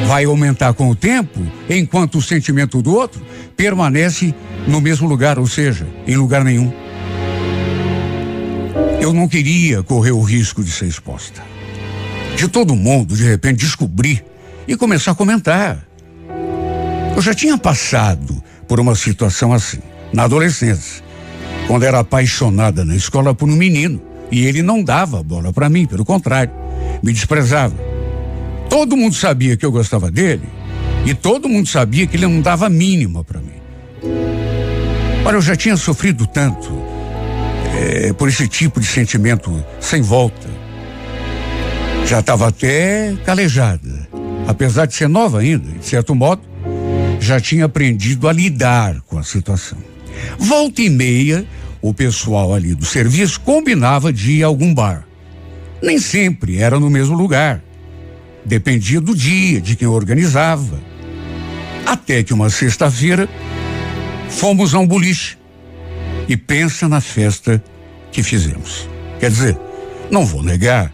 [0.07, 3.24] vai aumentar com o tempo, enquanto o sentimento do outro
[3.57, 4.35] permanece
[4.66, 6.72] no mesmo lugar, ou seja, em lugar nenhum.
[9.00, 11.42] Eu não queria correr o risco de ser exposta.
[12.37, 14.24] De todo mundo, de repente, descobrir
[14.66, 15.87] e começar a comentar.
[17.14, 19.79] Eu já tinha passado por uma situação assim,
[20.12, 21.04] na adolescência,
[21.66, 24.00] quando era apaixonada na escola por um menino
[24.31, 26.53] e ele não dava bola para mim, pelo contrário,
[27.03, 27.74] me desprezava.
[28.68, 30.48] Todo mundo sabia que eu gostava dele
[31.07, 33.55] e todo mundo sabia que ele não dava mínima para mim.
[35.24, 36.70] Olha, eu já tinha sofrido tanto
[37.74, 40.48] é, por esse tipo de sentimento sem volta.
[42.07, 44.09] Já estava até calejada.
[44.46, 46.42] Apesar de ser nova ainda, de certo modo,
[47.18, 49.79] já tinha aprendido a lidar com a situação.
[50.38, 51.46] Volta e meia,
[51.81, 55.07] o pessoal ali do serviço combinava de ir a algum bar.
[55.83, 57.62] Nem sempre era no mesmo lugar.
[58.44, 60.81] Dependia do dia, de quem organizava.
[61.87, 63.29] Até que uma sexta-feira
[64.29, 65.38] fomos a um boliche.
[66.29, 67.62] E pensa na festa
[68.11, 68.88] que fizemos.
[69.20, 69.59] Quer dizer,
[70.11, 70.92] não vou negar,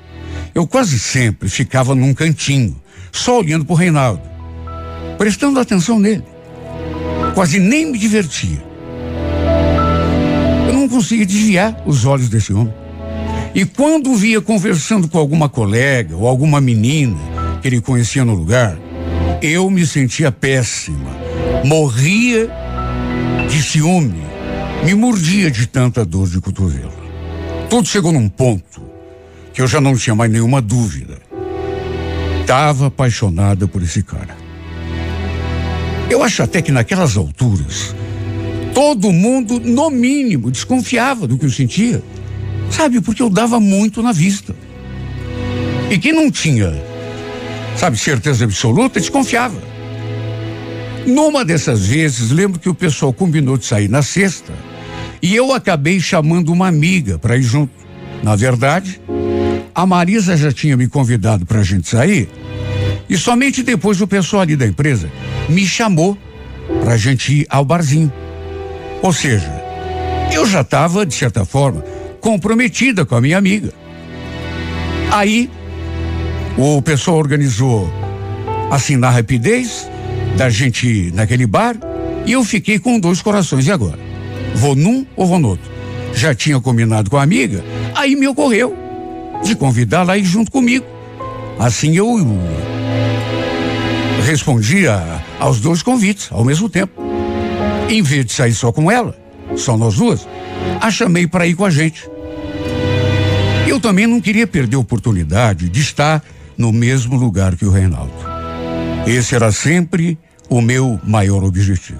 [0.54, 2.80] eu quase sempre ficava num cantinho,
[3.12, 4.22] só olhando para o Reinaldo,
[5.16, 6.24] prestando atenção nele.
[7.34, 8.69] Quase nem me divertia.
[10.90, 12.74] Conseguia desviar os olhos desse homem.
[13.54, 17.16] E quando via conversando com alguma colega ou alguma menina
[17.62, 18.76] que ele conhecia no lugar,
[19.40, 21.10] eu me sentia péssima.
[21.64, 22.50] Morria
[23.48, 24.22] de ciúme,
[24.84, 26.92] me mordia de tanta dor de cotovelo.
[27.68, 28.82] Tudo chegou num ponto
[29.52, 31.18] que eu já não tinha mais nenhuma dúvida.
[32.40, 34.36] Estava apaixonada por esse cara.
[36.08, 37.94] Eu acho até que naquelas alturas,
[38.80, 42.02] todo mundo, no mínimo, desconfiava do que eu sentia.
[42.70, 44.56] Sabe, porque eu dava muito na vista.
[45.90, 46.82] E quem não tinha,
[47.76, 49.62] sabe, certeza absoluta, desconfiava.
[51.06, 54.54] Numa dessas vezes, lembro que o pessoal combinou de sair na sexta
[55.20, 57.74] e eu acabei chamando uma amiga para ir junto.
[58.22, 58.98] Na verdade,
[59.74, 62.30] a Marisa já tinha me convidado para a gente sair
[63.10, 65.10] e somente depois o pessoal ali da empresa
[65.50, 66.16] me chamou
[66.82, 68.10] para a gente ir ao barzinho.
[69.02, 69.50] Ou seja,
[70.32, 71.82] eu já estava, de certa forma,
[72.20, 73.72] comprometida com a minha amiga.
[75.10, 75.50] Aí,
[76.56, 77.90] o pessoal organizou
[78.70, 79.90] assim na rapidez
[80.36, 81.76] da gente ir naquele bar
[82.26, 83.66] e eu fiquei com dois corações.
[83.66, 83.98] E agora?
[84.54, 85.70] Vou num ou vou no outro?
[86.14, 88.76] Já tinha combinado com a amiga, aí me ocorreu
[89.42, 90.84] de convidá-la a ir junto comigo.
[91.58, 92.16] Assim eu
[94.24, 97.09] respondi a, aos dois convites ao mesmo tempo.
[97.90, 99.18] Em vez de sair só com ela,
[99.56, 100.26] só nós duas,
[100.80, 102.08] a chamei para ir com a gente.
[103.66, 106.22] Eu também não queria perder a oportunidade de estar
[106.56, 108.12] no mesmo lugar que o Reinaldo.
[109.08, 110.16] Esse era sempre
[110.48, 111.98] o meu maior objetivo.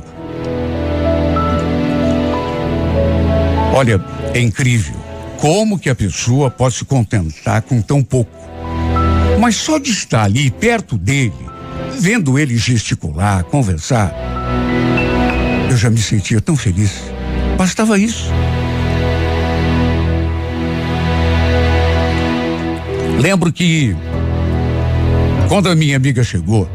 [3.74, 4.00] Olha,
[4.32, 4.94] é incrível
[5.38, 8.30] como que a pessoa pode se contentar com tão pouco.
[9.40, 11.32] Mas só de estar ali perto dele,
[11.98, 14.39] vendo ele gesticular, conversar,
[15.70, 16.90] eu já me sentia tão feliz.
[17.56, 18.26] Bastava isso.
[23.20, 23.94] Lembro que
[25.48, 26.68] quando a minha amiga chegou,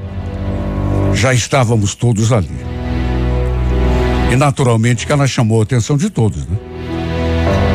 [1.14, 2.48] já estávamos todos ali.
[4.32, 6.58] E naturalmente que ela chamou a atenção de todos, né?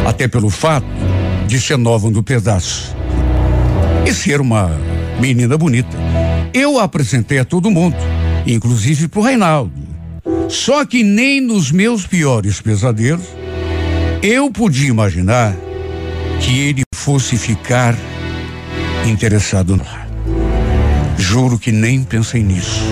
[0.07, 0.87] Até pelo fato
[1.47, 2.97] de ser nova no pedaço.
[4.07, 4.71] E ser uma
[5.21, 5.97] menina bonita.
[6.55, 7.97] Eu a apresentei a todo mundo,
[8.47, 9.90] inclusive pro Reinaldo.
[10.51, 13.25] Só que nem nos meus piores pesadelos
[14.21, 15.55] eu podia imaginar
[16.41, 17.95] que ele fosse ficar
[19.07, 19.85] interessado no
[21.17, 22.83] Juro que nem pensei nisso.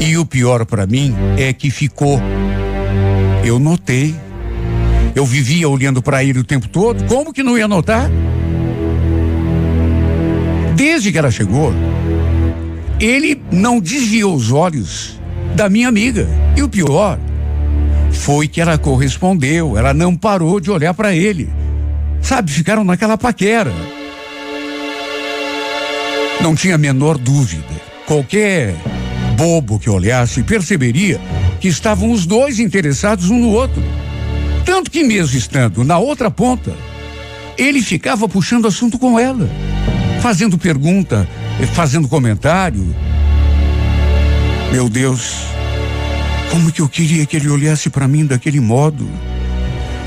[0.00, 2.20] E o pior para mim é que ficou.
[3.44, 4.14] Eu notei.
[5.16, 7.04] Eu vivia olhando para ele o tempo todo.
[7.06, 8.08] Como que não ia notar?
[10.76, 11.72] Desde que ela chegou,
[13.00, 15.17] ele não desviou os olhos
[15.58, 16.28] da minha amiga.
[16.56, 17.18] E o pior
[18.12, 19.76] foi que ela correspondeu.
[19.76, 21.48] Ela não parou de olhar para ele.
[22.22, 23.72] Sabe, ficaram naquela paquera.
[26.40, 27.64] Não tinha a menor dúvida.
[28.06, 28.72] Qualquer
[29.36, 31.20] bobo que olhasse perceberia
[31.60, 33.82] que estavam os dois interessados um no outro.
[34.64, 36.72] Tanto que, mesmo estando na outra ponta,
[37.56, 39.50] ele ficava puxando assunto com ela,
[40.20, 41.28] fazendo pergunta,
[41.74, 42.94] fazendo comentário.
[44.72, 45.32] Meu Deus,
[46.50, 49.08] como que eu queria que ele olhasse para mim daquele modo,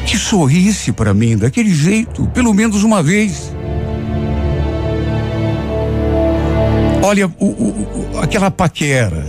[0.05, 3.51] que sorrisse para mim daquele jeito, pelo menos uma vez.
[7.01, 9.25] Olha, o, o, aquela paquera,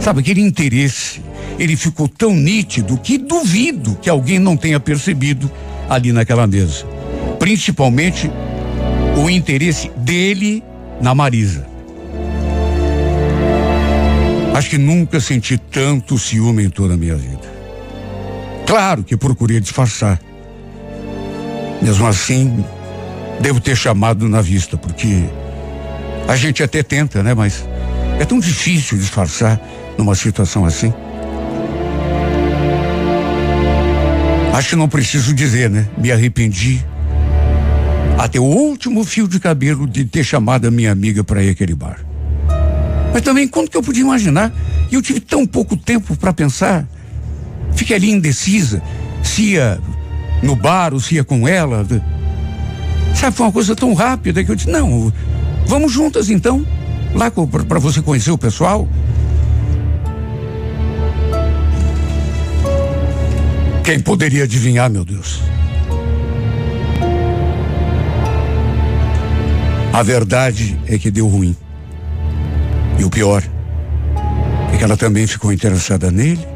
[0.00, 1.20] sabe, aquele interesse,
[1.58, 5.50] ele ficou tão nítido que duvido que alguém não tenha percebido
[5.90, 6.86] ali naquela mesa.
[7.38, 8.30] Principalmente
[9.22, 10.64] o interesse dele
[11.02, 11.66] na Marisa.
[14.54, 17.48] Acho que nunca senti tanto ciúme em toda a minha vida.
[18.66, 20.20] Claro que procurei disfarçar.
[21.80, 22.64] Mesmo assim,
[23.40, 25.24] devo ter chamado na vista, porque
[26.28, 27.34] a gente até tenta, né?
[27.34, 27.64] Mas
[28.18, 29.60] é tão difícil disfarçar
[29.96, 30.92] numa situação assim.
[34.52, 35.88] Acho que não preciso dizer, né?
[35.96, 36.84] Me arrependi
[38.18, 41.74] até o último fio de cabelo de ter chamado a minha amiga para ir aquele
[41.74, 42.09] bar.
[43.12, 44.52] Mas também quando que eu podia imaginar?
[44.90, 46.86] E eu tive tão pouco tempo para pensar.
[47.74, 48.82] Fiquei ali indecisa
[49.22, 49.80] se ia
[50.42, 51.86] no bar ou se ia com ela.
[53.14, 55.12] Sabe, foi uma coisa tão rápida que eu disse, não,
[55.66, 56.66] Vamos juntas então,
[57.14, 58.88] lá para você conhecer o pessoal.
[63.84, 65.40] Quem poderia adivinhar, meu Deus?
[69.92, 71.56] A verdade é que deu ruim.
[73.00, 73.42] E o pior
[74.74, 76.46] é que ela também ficou interessada nele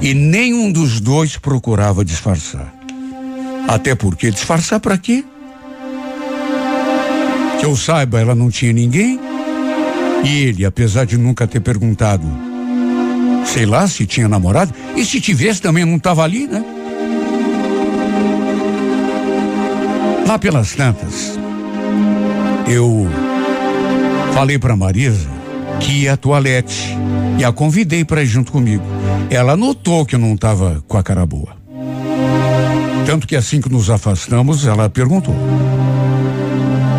[0.00, 2.72] e nenhum dos dois procurava disfarçar.
[3.66, 5.24] Até porque disfarçar para quê?
[7.58, 9.18] Que eu saiba, ela não tinha ninguém.
[10.22, 12.24] E ele, apesar de nunca ter perguntado,
[13.44, 16.64] sei lá se tinha namorado, e se tivesse também não estava ali, né?
[20.24, 21.36] Lá pelas tantas,
[22.68, 23.08] eu
[24.32, 25.39] falei para Marisa
[25.80, 26.96] que ia à toalete
[27.38, 28.84] e a convidei para ir junto comigo.
[29.30, 31.56] Ela notou que eu não estava com a cara boa.
[33.06, 35.34] Tanto que assim que nos afastamos, ela perguntou: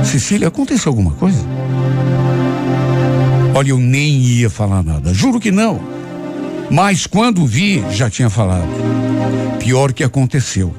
[0.03, 1.39] Cecília, aconteceu alguma coisa?
[3.53, 5.79] Olha, eu nem ia falar nada, juro que não.
[6.69, 8.67] Mas quando vi, já tinha falado.
[9.59, 10.73] Pior que aconteceu.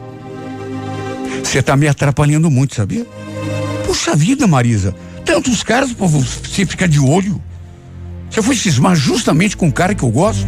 [1.45, 3.07] Você está me atrapalhando muito, sabia?
[3.87, 4.95] Puxa vida, Marisa.
[5.25, 7.41] Tantos caras para você ficar de olho.
[8.33, 10.47] Você foi cismar justamente com o cara que eu gosto.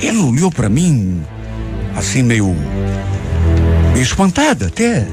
[0.00, 1.22] Ele olhou para mim
[1.96, 2.52] assim meio,
[3.92, 5.06] meio espantada até.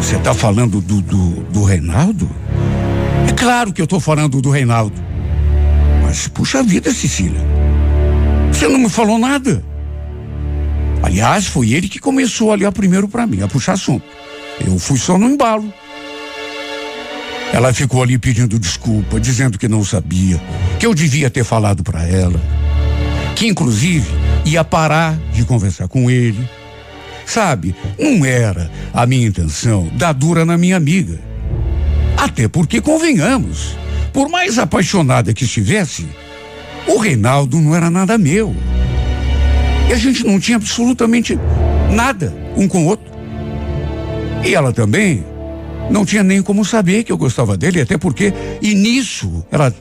[0.00, 2.30] Você está falando do, do, do Reinaldo?
[3.28, 5.02] É claro que eu estou falando do Reinaldo.
[6.04, 7.40] Mas, puxa vida, Cecília.
[8.52, 9.60] Você não me falou nada.
[11.02, 14.04] Aliás, foi ele que começou a olhar primeiro para mim, a puxar assunto.
[14.64, 15.72] Eu fui só no embalo.
[17.52, 20.40] Ela ficou ali pedindo desculpa, dizendo que não sabia,
[20.78, 22.40] que eu devia ter falado para ela,
[23.36, 24.08] que inclusive
[24.44, 26.48] ia parar de conversar com ele
[27.26, 31.18] Sabe, não era a minha intenção dar dura na minha amiga.
[32.16, 33.76] Até porque, convenhamos,
[34.12, 36.06] por mais apaixonada que estivesse,
[36.86, 38.54] o Reinaldo não era nada meu.
[39.88, 41.38] E a gente não tinha absolutamente
[41.90, 43.10] nada um com o outro.
[44.44, 45.24] E ela também
[45.90, 49.74] não tinha nem como saber que eu gostava dele, até porque, e nisso, ela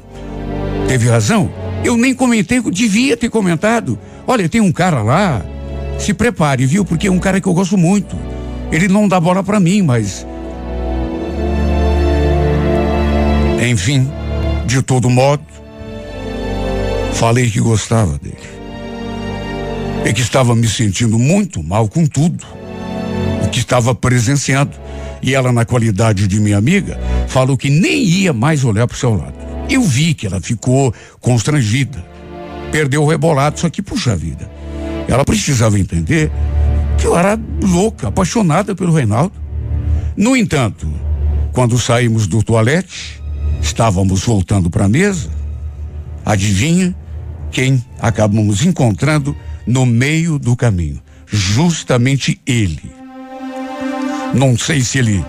[0.87, 1.51] teve razão,
[1.83, 3.97] eu nem comentei, devia ter comentado.
[4.27, 5.43] Olha, tem um cara lá,
[5.97, 6.83] se prepare, viu?
[6.83, 8.15] Porque é um cara que eu gosto muito.
[8.71, 10.25] Ele não dá bola para mim, mas.
[13.69, 14.09] Enfim,
[14.65, 15.43] de todo modo,
[17.13, 18.37] falei que gostava dele.
[20.05, 22.43] E que estava me sentindo muito mal com tudo.
[23.51, 24.71] Que estava presenciando.
[25.21, 28.97] E ela, na qualidade de minha amiga, falou que nem ia mais olhar para o
[28.97, 29.35] seu lado.
[29.69, 32.03] Eu vi que ela ficou constrangida.
[32.71, 34.49] Perdeu o rebolado, só que, puxa vida.
[35.07, 36.31] Ela precisava entender
[36.97, 39.33] que eu era louca, apaixonada pelo Reinaldo.
[40.15, 40.91] No entanto,
[41.51, 43.21] quando saímos do toalete,
[43.61, 45.29] estávamos voltando para a mesa.
[46.25, 46.95] Adivinha
[47.51, 49.35] quem acabamos encontrando
[49.65, 51.01] no meio do caminho?
[51.25, 53.00] Justamente ele.
[54.33, 55.23] Não sei se ele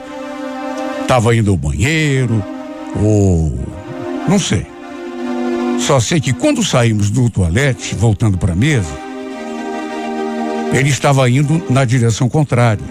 [1.01, 2.43] estava indo ao banheiro
[2.97, 3.53] ou
[4.29, 4.67] não sei.
[5.79, 8.95] Só sei que quando saímos do toalete, voltando para a mesa,
[10.73, 12.85] ele estava indo na direção contrária.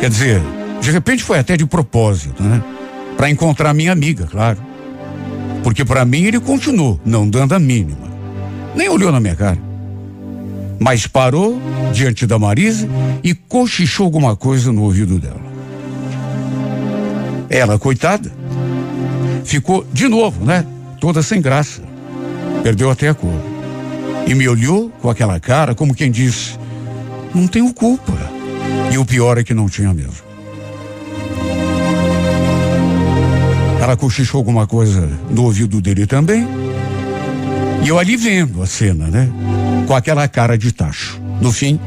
[0.00, 0.42] Quer dizer,
[0.80, 2.62] de repente foi até de propósito, né?
[3.16, 4.58] Para encontrar minha amiga, claro.
[5.62, 8.06] Porque para mim ele continuou não dando a mínima.
[8.74, 9.58] Nem olhou na minha cara.
[10.78, 11.60] Mas parou
[11.92, 12.88] diante da Marisa
[13.22, 15.40] e cochichou alguma coisa no ouvido dela.
[17.48, 18.32] Ela, coitada,
[19.44, 20.66] ficou de novo, né?
[21.00, 21.82] Toda sem graça.
[22.62, 23.30] Perdeu até a cor.
[24.26, 26.58] E me olhou com aquela cara como quem diz:
[27.34, 28.12] Não tenho culpa.
[28.92, 30.24] E o pior é que não tinha mesmo.
[33.80, 36.46] Ela cochichou alguma coisa no ouvido dele também.
[37.84, 39.28] E eu ali vendo a cena, né?
[39.86, 41.20] Com aquela cara de tacho.
[41.40, 41.78] No fim,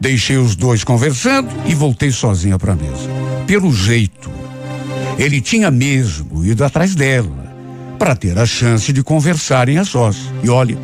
[0.00, 3.08] deixei os dois conversando e voltei sozinha para a mesa.
[3.46, 4.30] Pelo jeito,
[5.18, 7.40] ele tinha mesmo ido atrás dela
[7.98, 10.16] para ter a chance de conversarem a sós.
[10.42, 10.78] E olha,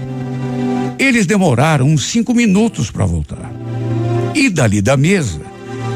[0.99, 3.51] eles demoraram uns cinco minutos para voltar.
[4.35, 5.41] E dali da mesa,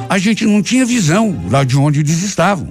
[0.08, 2.68] a gente não tinha visão lá de onde eles estavam.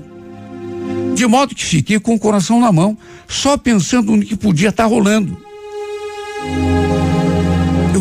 [1.16, 4.84] De modo que fiquei com o coração na mão, só pensando no que podia estar
[4.84, 5.38] tá rolando.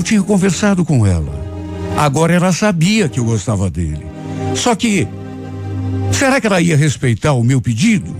[0.08, 1.30] Tinha conversado com ela.
[1.94, 4.06] Agora ela sabia que eu gostava dele.
[4.54, 5.06] Só que,
[6.10, 8.16] será que ela ia respeitar o meu pedido?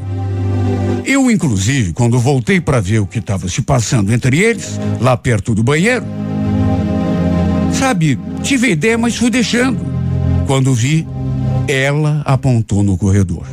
[1.06, 5.54] Eu, inclusive, quando voltei para ver o que estava se passando entre eles, lá perto
[5.54, 6.04] do banheiro,
[7.72, 9.80] sabe, tive ideia, mas fui deixando.
[10.46, 11.08] Quando vi,
[11.66, 13.46] ela apontou no corredor.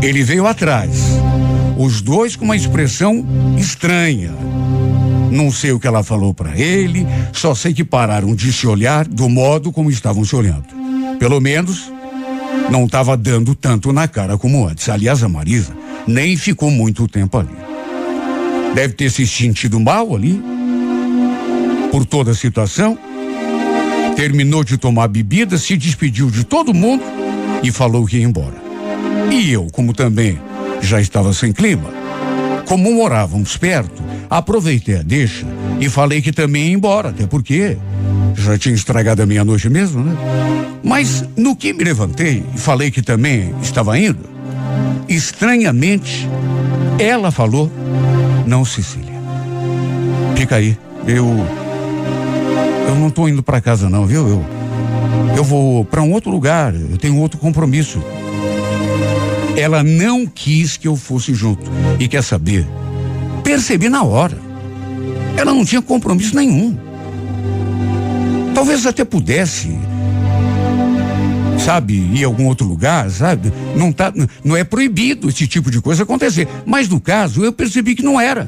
[0.00, 1.02] Ele veio atrás,
[1.76, 3.22] os dois com uma expressão
[3.58, 4.32] estranha.
[5.34, 9.04] Não sei o que ela falou para ele, só sei que pararam de se olhar
[9.04, 10.66] do modo como estavam se olhando.
[11.18, 11.92] Pelo menos
[12.70, 14.88] não estava dando tanto na cara como antes.
[14.88, 15.76] Aliás, a Marisa
[16.06, 17.50] nem ficou muito tempo ali.
[18.76, 20.40] Deve ter se sentido mal ali,
[21.90, 22.96] por toda a situação.
[24.14, 27.02] Terminou de tomar bebida, se despediu de todo mundo
[27.60, 28.62] e falou que ia embora.
[29.32, 30.38] E eu, como também
[30.80, 31.90] já estava sem clima,
[32.68, 35.46] como morávamos perto, aproveitei a deixa
[35.80, 37.76] e falei que também ia embora, até porque
[38.36, 40.16] já tinha estragado a minha noite mesmo, né?
[40.82, 44.34] Mas no que me levantei e falei que também estava indo,
[45.08, 46.28] Estranhamente,
[46.98, 47.70] ela falou:
[48.46, 49.12] Não, Cecília.
[50.36, 50.76] Fica aí.
[51.06, 51.26] Eu.
[52.88, 54.26] Eu não estou indo para casa, não, viu?
[54.28, 54.44] Eu.
[55.36, 56.74] Eu vou para um outro lugar.
[56.74, 58.02] Eu tenho outro compromisso.
[59.56, 61.70] Ela não quis que eu fosse junto.
[61.98, 62.66] E quer saber?
[63.44, 64.36] Percebi na hora.
[65.36, 66.76] Ela não tinha compromisso nenhum.
[68.54, 69.78] Talvez até pudesse
[71.64, 73.50] sabe, ir a algum outro lugar, sabe?
[73.74, 74.12] Não tá,
[74.44, 76.46] não é proibido esse tipo de coisa acontecer.
[76.66, 78.46] Mas no caso, eu percebi que não era.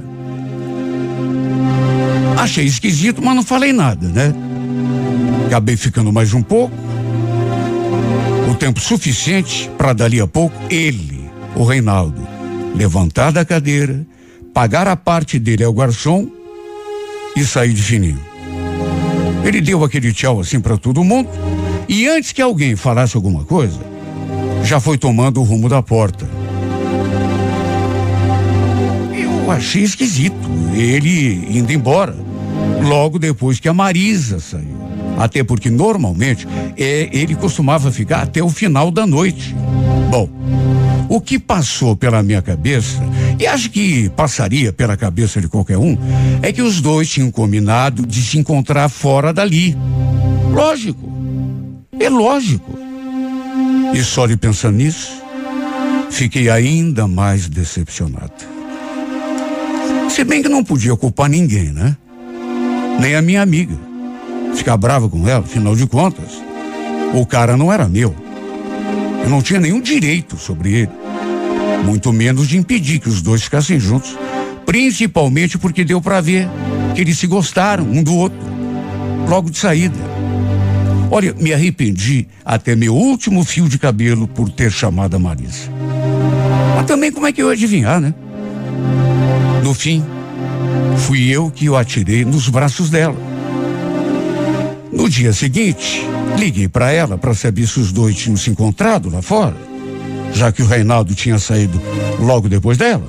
[2.36, 4.34] Achei esquisito, mas não falei nada, né?
[5.46, 6.74] Acabei ficando mais um pouco.
[8.50, 11.24] O tempo suficiente para dali a pouco ele,
[11.54, 12.26] o Reinaldo,
[12.74, 14.06] levantar da cadeira,
[14.56, 16.28] pagar a parte dele ao garçom
[17.36, 18.18] e sair de fininho.
[19.44, 21.28] Ele deu aquele tchau assim para todo mundo
[21.86, 23.78] e antes que alguém falasse alguma coisa,
[24.64, 26.26] já foi tomando o rumo da porta.
[29.12, 32.16] Eu achei esquisito ele indo embora,
[32.82, 34.74] logo depois que a Marisa saiu.
[35.18, 36.48] Até porque normalmente
[36.78, 39.54] é, ele costumava ficar até o final da noite.
[40.10, 40.30] Bom,
[41.08, 42.98] o que passou pela minha cabeça,
[43.38, 45.96] e acho que passaria pela cabeça de qualquer um,
[46.42, 49.76] é que os dois tinham combinado de se encontrar fora dali.
[50.52, 51.12] Lógico.
[51.98, 52.78] É lógico.
[53.94, 55.22] E só de pensar nisso,
[56.10, 58.32] fiquei ainda mais decepcionado.
[60.10, 61.96] Se bem que não podia culpar ninguém, né?
[63.00, 63.76] Nem a minha amiga.
[64.54, 66.42] Ficar brava com ela, afinal de contas,
[67.14, 68.14] o cara não era meu.
[69.26, 70.90] Eu não tinha nenhum direito sobre ele.
[71.84, 74.16] Muito menos de impedir que os dois ficassem juntos.
[74.64, 76.48] Principalmente porque deu para ver
[76.94, 78.38] que eles se gostaram um do outro.
[79.28, 79.96] Logo de saída.
[81.10, 85.72] Olha, me arrependi até meu último fio de cabelo por ter chamado a Marisa.
[86.76, 88.14] Mas também como é que eu ia adivinhar, né?
[89.64, 90.04] No fim,
[90.98, 93.16] fui eu que o atirei nos braços dela.
[94.92, 96.06] No dia seguinte,
[96.36, 99.56] liguei para ela para saber se os dois tinham se encontrado lá fora,
[100.32, 101.80] já que o Reinaldo tinha saído
[102.20, 103.04] logo depois dela.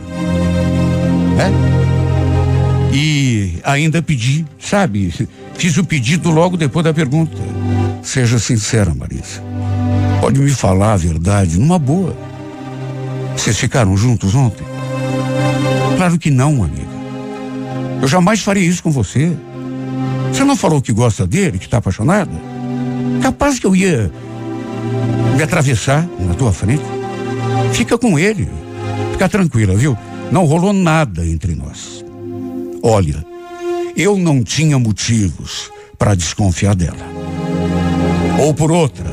[1.40, 2.96] É?
[2.96, 5.14] E ainda pedi, sabe?
[5.56, 7.38] Fiz o pedido logo depois da pergunta.
[8.02, 9.44] Seja sincera, Marisa.
[10.22, 12.16] Pode me falar a verdade, numa boa.
[13.36, 14.66] Vocês ficaram juntos ontem?
[15.98, 16.88] Claro que não, amiga.
[18.02, 19.36] Eu jamais faria isso com você.
[20.32, 22.32] Você não falou que gosta dele, que está apaixonada?
[23.22, 24.12] Capaz que eu ia
[25.36, 26.84] me atravessar na tua frente.
[27.74, 28.48] Fica com ele.
[29.12, 29.98] Fica tranquila, viu?
[30.32, 32.04] Não rolou nada entre nós.
[32.84, 33.26] Olha,
[33.96, 37.18] eu não tinha motivos para desconfiar dela
[38.40, 39.06] ou por outra.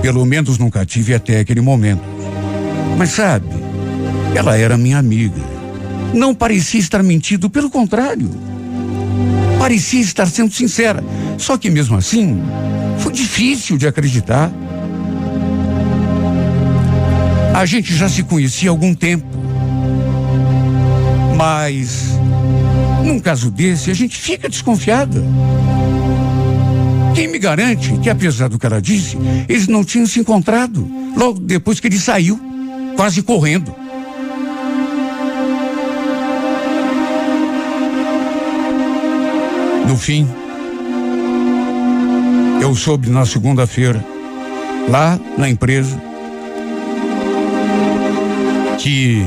[0.00, 2.02] Pelo menos nunca tive até aquele momento.
[2.98, 3.46] Mas sabe,
[4.34, 5.40] ela era minha amiga.
[6.12, 8.30] Não parecia estar mentindo, pelo contrário.
[9.58, 11.02] Parecia estar sendo sincera.
[11.38, 12.42] Só que mesmo assim,
[13.12, 14.50] difícil de acreditar.
[17.54, 19.26] A gente já se conhecia há algum tempo.
[21.36, 22.08] Mas,
[23.04, 25.22] num caso desse, a gente fica desconfiada.
[27.14, 31.38] Quem me garante que, apesar do que ela disse, eles não tinham se encontrado logo
[31.38, 32.40] depois que ele saiu,
[32.96, 33.74] quase correndo?
[39.86, 40.26] No fim,
[42.62, 44.04] eu soube na segunda-feira,
[44.88, 46.00] lá na empresa,
[48.78, 49.24] que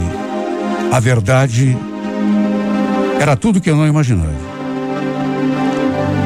[0.92, 1.78] a verdade
[3.20, 4.56] era tudo que eu não imaginava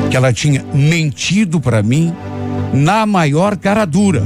[0.10, 2.14] que ela tinha mentido para mim
[2.74, 4.24] na maior cara dura.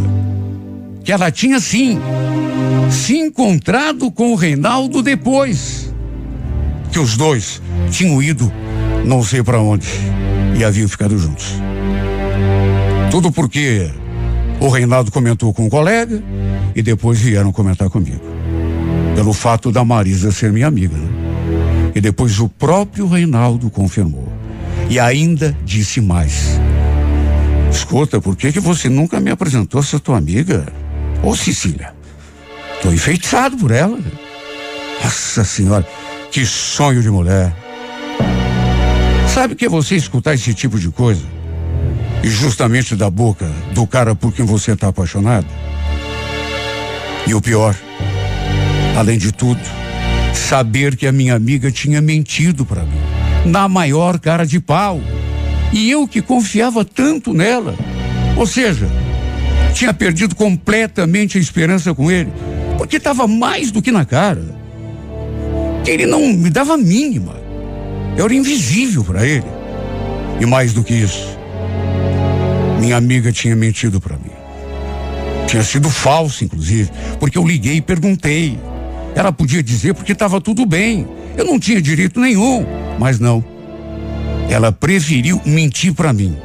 [1.04, 2.00] Que ela tinha sim
[2.90, 5.94] se encontrado com o Reinaldo depois.
[6.92, 7.62] Que os dois
[7.92, 8.52] tinham ido
[9.06, 9.88] não sei para onde
[10.58, 11.54] e haviam ficado juntos.
[13.12, 13.92] Tudo porque
[14.60, 16.24] o Reinaldo comentou com um colega
[16.76, 18.22] e depois vieram comentar comigo.
[19.16, 20.98] Pelo fato da Marisa ser minha amiga.
[20.98, 21.92] Né?
[21.96, 24.28] E depois o próprio Reinaldo confirmou.
[24.90, 26.60] E ainda disse mais.
[27.72, 30.66] Escuta, por que que você nunca me apresentou essa tua amiga?
[31.22, 31.94] Ô Cecília,
[32.82, 34.00] tô enfeitiçado por ela.
[35.04, 35.88] Nossa senhora,
[36.32, 37.54] que sonho de mulher.
[39.28, 41.24] Sabe que você escutar esse tipo de coisa?
[42.24, 45.48] E justamente da boca do cara por quem você está apaixonado?
[47.28, 47.76] E o pior,
[48.98, 49.62] além de tudo,
[50.34, 53.14] saber que a minha amiga tinha mentido para mim
[53.46, 55.02] na maior cara de pau.
[55.72, 57.76] E eu que confiava tanto nela.
[58.38, 58.88] Ou seja,
[59.74, 62.32] tinha perdido completamente a esperança com ele,
[62.78, 64.44] porque estava mais do que na cara.
[65.84, 67.36] Que ele não me dava a mínima.
[68.16, 69.46] Eu era invisível para ele.
[70.40, 71.38] E mais do que isso,
[72.84, 74.32] minha amiga tinha mentido para mim.
[75.48, 78.60] Tinha sido falso, inclusive, porque eu liguei e perguntei.
[79.16, 81.08] Ela podia dizer porque estava tudo bem.
[81.38, 82.66] Eu não tinha direito nenhum.
[83.00, 83.42] Mas não.
[84.50, 86.36] Ela preferiu mentir para mim.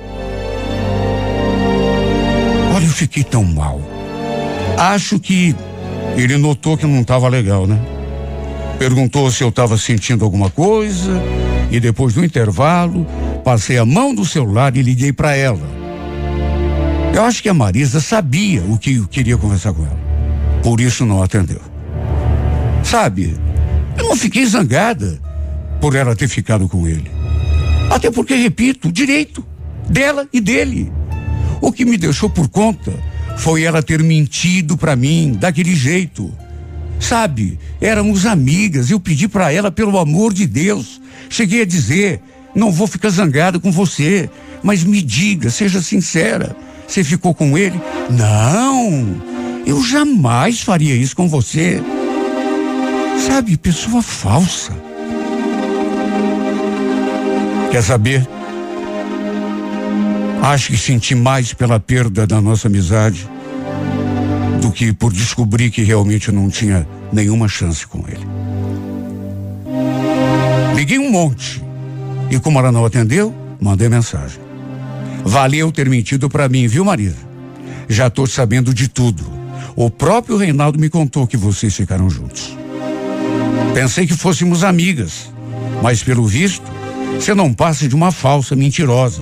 [2.73, 3.81] Olha, eu fiquei tão mal.
[4.79, 5.57] Acho que
[6.17, 7.81] ele notou que não estava legal, né?
[8.79, 11.21] Perguntou se eu estava sentindo alguma coisa
[11.69, 13.05] e depois do intervalo
[13.43, 15.78] passei a mão do celular e liguei para ela.
[17.15, 19.99] Eu acho que a Marisa sabia o que eu queria conversar com ela.
[20.63, 21.61] Por isso não atendeu.
[22.85, 23.37] Sabe,
[23.97, 25.21] eu não fiquei zangada
[25.81, 27.11] por ela ter ficado com ele.
[27.91, 29.45] Até porque, repito, direito
[29.89, 30.93] dela e dele.
[31.61, 32.93] O que me deixou por conta
[33.37, 36.33] foi ela ter mentido para mim daquele jeito.
[37.01, 41.01] Sabe, éramos amigas, eu pedi para ela pelo amor de Deus.
[41.29, 42.21] Cheguei a dizer:
[42.55, 44.29] "Não vou ficar zangada com você,
[44.63, 46.57] mas me diga, seja sincera,
[46.89, 47.81] você ficou com ele?"
[48.11, 49.23] "Não.
[49.65, 51.81] Eu jamais faria isso com você."
[53.19, 54.73] Sabe, pessoa falsa.
[57.71, 58.27] Quer saber?
[60.43, 63.29] Acho que senti mais pela perda da nossa amizade
[64.63, 68.27] do que por descobrir que realmente não tinha nenhuma chance com ele.
[70.75, 71.63] Liguei um monte
[72.31, 74.48] e como ela não atendeu, mandei mensagem.
[75.29, 77.19] Valeu ter mentido para mim, viu, Marisa?
[77.87, 79.23] Já tô sabendo de tudo.
[79.77, 82.57] O próprio Reinaldo me contou que vocês ficaram juntos.
[83.75, 85.31] Pensei que fôssemos amigas,
[85.83, 86.65] mas pelo visto,
[87.15, 89.21] você não passa de uma falsa mentirosa.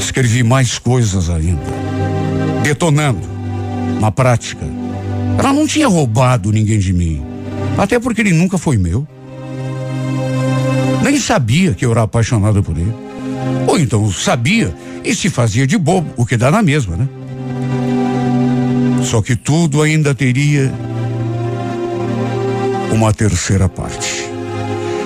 [0.00, 1.62] Escrevi mais coisas ainda,
[2.64, 3.20] detonando.
[4.00, 4.66] Na prática,
[5.38, 7.24] ela não tinha roubado ninguém de mim,
[7.78, 9.06] até porque ele nunca foi meu.
[11.06, 12.92] Nem sabia que eu era apaixonado por ele.
[13.68, 17.08] Ou então sabia e se fazia de bobo, o que dá na mesma, né?
[19.04, 20.74] Só que tudo ainda teria
[22.92, 24.28] uma terceira parte.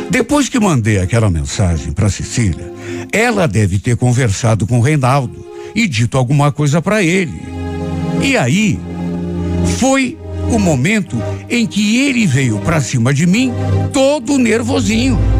[0.08, 2.72] Depois que mandei aquela mensagem para Cecília,
[3.12, 5.44] ela deve ter conversado com o Reinaldo
[5.74, 7.42] e dito alguma coisa para ele.
[8.22, 8.80] E aí
[9.78, 10.16] foi
[10.50, 13.52] o momento em que ele veio para cima de mim,
[13.92, 15.39] todo nervosinho.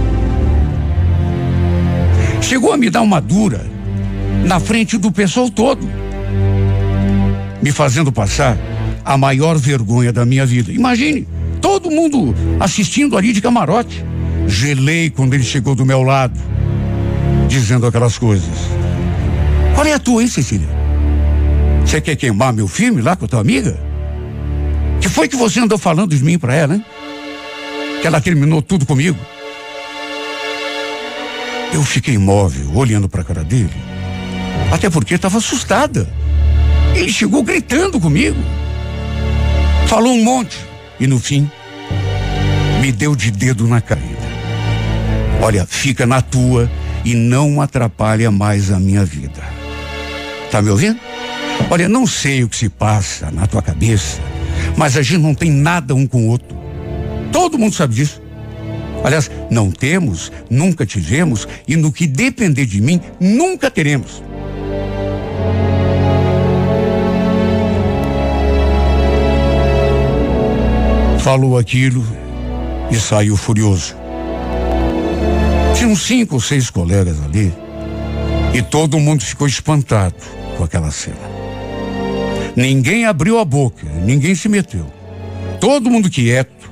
[2.41, 3.65] Chegou a me dar uma dura
[4.45, 5.89] na frente do pessoal todo,
[7.63, 8.57] me fazendo passar
[9.05, 10.73] a maior vergonha da minha vida.
[10.73, 11.27] Imagine,
[11.61, 14.05] todo mundo assistindo ali de camarote.
[14.47, 16.39] Gelei quando ele chegou do meu lado,
[17.49, 18.49] dizendo aquelas coisas.
[19.75, 20.69] Qual é a tua, hein, Cecília?
[21.85, 23.79] Você quer queimar meu filme lá com a tua amiga?
[25.01, 26.85] Que foi que você andou falando de mim para ela, hein?
[28.01, 29.19] Que ela terminou tudo comigo?
[31.73, 33.71] Eu fiquei imóvel, olhando para a cara dele.
[34.73, 36.09] Até porque estava assustada.
[36.95, 38.39] Ele chegou gritando comigo.
[39.87, 40.59] Falou um monte.
[40.99, 41.51] E no fim,
[42.81, 44.21] me deu de dedo na caída.
[45.43, 46.71] Olha, fica na tua
[47.05, 49.43] e não atrapalha mais a minha vida.
[50.51, 50.99] Tá me ouvindo?
[51.71, 54.21] Olha, não sei o que se passa na tua cabeça,
[54.77, 56.59] mas a gente não tem nada um com o outro.
[57.33, 58.21] Todo mundo sabe disso.
[59.03, 64.23] Aliás, não temos, nunca tivemos e no que depender de mim, nunca teremos.
[71.21, 72.05] Falou aquilo
[72.91, 73.95] e saiu furioso.
[75.75, 77.53] Tinham cinco ou seis colegas ali
[78.53, 80.15] e todo mundo ficou espantado
[80.57, 81.17] com aquela cena.
[82.57, 84.87] Ninguém abriu a boca, ninguém se meteu.
[85.61, 86.71] Todo mundo quieto,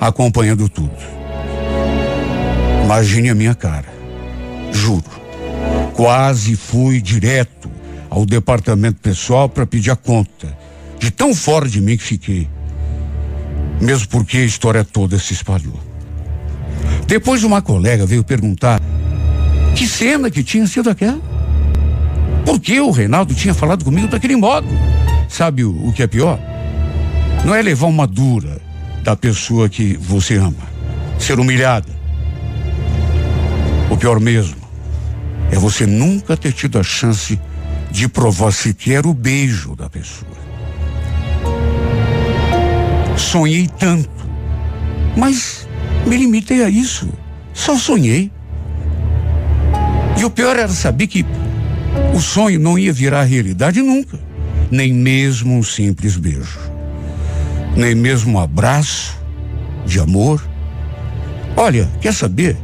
[0.00, 1.21] acompanhando tudo.
[2.92, 3.86] Imagine a minha cara.
[4.70, 5.02] Juro.
[5.94, 7.70] Quase fui direto
[8.10, 10.54] ao departamento pessoal para pedir a conta.
[10.98, 12.46] De tão fora de mim que fiquei.
[13.80, 15.80] Mesmo porque a história toda se espalhou.
[17.06, 18.78] Depois uma colega veio perguntar
[19.74, 21.20] que cena que tinha sido aquela.
[22.44, 24.68] Por que o Reinaldo tinha falado comigo daquele modo?
[25.30, 26.38] Sabe o, o que é pior?
[27.42, 28.60] Não é levar uma dura
[29.02, 30.68] da pessoa que você ama,
[31.18, 32.01] ser humilhada,
[33.92, 34.56] o pior mesmo
[35.50, 37.38] é você nunca ter tido a chance
[37.90, 40.32] de provar sequer o beijo da pessoa.
[43.18, 44.08] Sonhei tanto,
[45.14, 45.68] mas
[46.06, 47.06] me limitei a isso.
[47.52, 48.32] Só sonhei.
[50.18, 51.26] E o pior era saber que
[52.14, 54.18] o sonho não ia virar realidade nunca.
[54.70, 56.58] Nem mesmo um simples beijo.
[57.76, 59.18] Nem mesmo um abraço
[59.84, 60.42] de amor.
[61.54, 62.56] Olha, quer saber?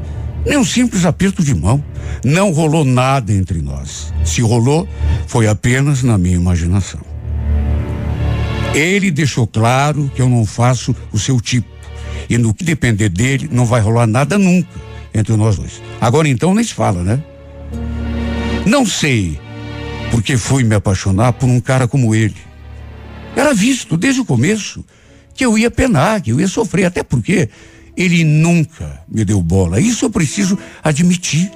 [0.45, 1.83] Nem um simples aperto de mão.
[2.25, 4.13] Não rolou nada entre nós.
[4.25, 4.89] Se rolou,
[5.27, 7.01] foi apenas na minha imaginação.
[8.75, 11.69] Ele deixou claro que eu não faço o seu tipo.
[12.29, 14.69] E no que depender dele, não vai rolar nada nunca
[15.15, 15.83] entre nós dois.
[16.01, 17.23] Agora então nem se fala, né?
[18.67, 19.39] Não sei
[20.11, 22.37] porque fui me apaixonar por um cara como ele.
[23.37, 24.85] Era visto desde o começo
[25.35, 27.49] que eu ia penar, que eu ia sofrer, até porque
[27.99, 29.81] ele nunca me deu bola.
[29.81, 31.51] Isso eu preciso admitir.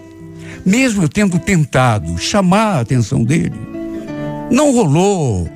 [0.66, 3.54] Mesmo eu tendo tentado chamar a atenção dele,
[4.50, 5.48] não rolou,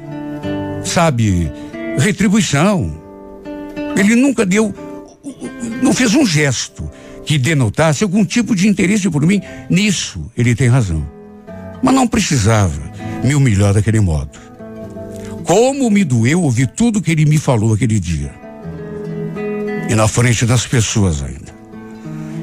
[0.85, 1.51] sabe,
[1.99, 2.93] retribuição.
[3.97, 4.73] Ele nunca deu,
[5.83, 6.89] não fez um gesto
[7.25, 9.43] que denotasse algum tipo de interesse por mim.
[9.69, 11.05] Nisso ele tem razão.
[11.83, 12.81] Mas não precisava
[13.25, 14.39] me humilhar daquele modo.
[15.45, 18.46] Como me doeu ouvir tudo que ele me falou aquele dia
[19.89, 21.55] e na frente das pessoas ainda.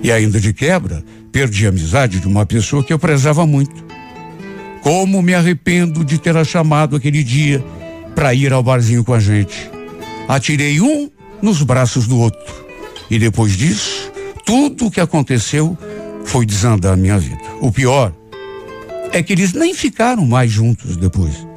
[0.02, 3.84] E ainda de quebra, perdi a amizade de uma pessoa que eu prezava muito.
[4.82, 7.64] Como me arrependo de ter a chamado aquele dia
[8.14, 9.70] para ir ao barzinho com a gente.
[10.28, 11.10] Atirei um
[11.42, 12.54] nos braços do outro.
[13.10, 14.12] E depois disso,
[14.46, 15.78] tudo o que aconteceu
[16.26, 17.42] foi desandar a minha vida.
[17.62, 18.14] O pior
[19.12, 21.48] é que eles nem ficaram mais juntos depois.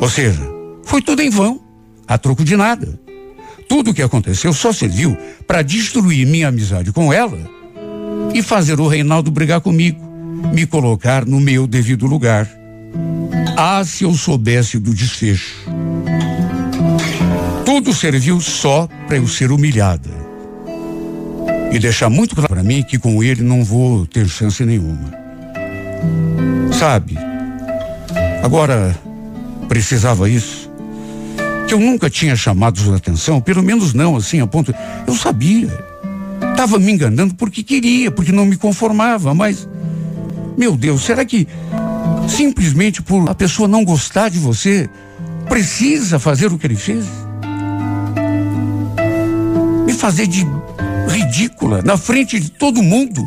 [0.00, 0.42] Ou seja,
[0.84, 1.60] foi tudo em vão,
[2.06, 2.99] a troco de nada.
[3.70, 5.16] Tudo o que aconteceu só serviu
[5.46, 7.38] para destruir minha amizade com ela
[8.34, 10.04] e fazer o Reinaldo brigar comigo,
[10.52, 12.50] me colocar no meu devido lugar.
[13.56, 15.54] Ah, se eu soubesse do desfecho.
[17.64, 20.10] Tudo serviu só para eu ser humilhada.
[21.70, 25.12] E deixar muito claro para mim que com ele não vou ter chance nenhuma.
[26.72, 27.16] Sabe?
[28.42, 28.98] Agora,
[29.68, 30.69] precisava isso?
[31.70, 34.74] Que eu nunca tinha chamado sua atenção, pelo menos não assim a ponto.
[35.06, 35.68] Eu sabia.
[36.50, 39.68] Estava me enganando porque queria, porque não me conformava, mas.
[40.58, 41.46] Meu Deus, será que
[42.26, 44.90] simplesmente por a pessoa não gostar de você,
[45.48, 47.04] precisa fazer o que ele fez?
[49.86, 50.44] Me fazer de
[51.06, 53.22] ridícula na frente de todo mundo.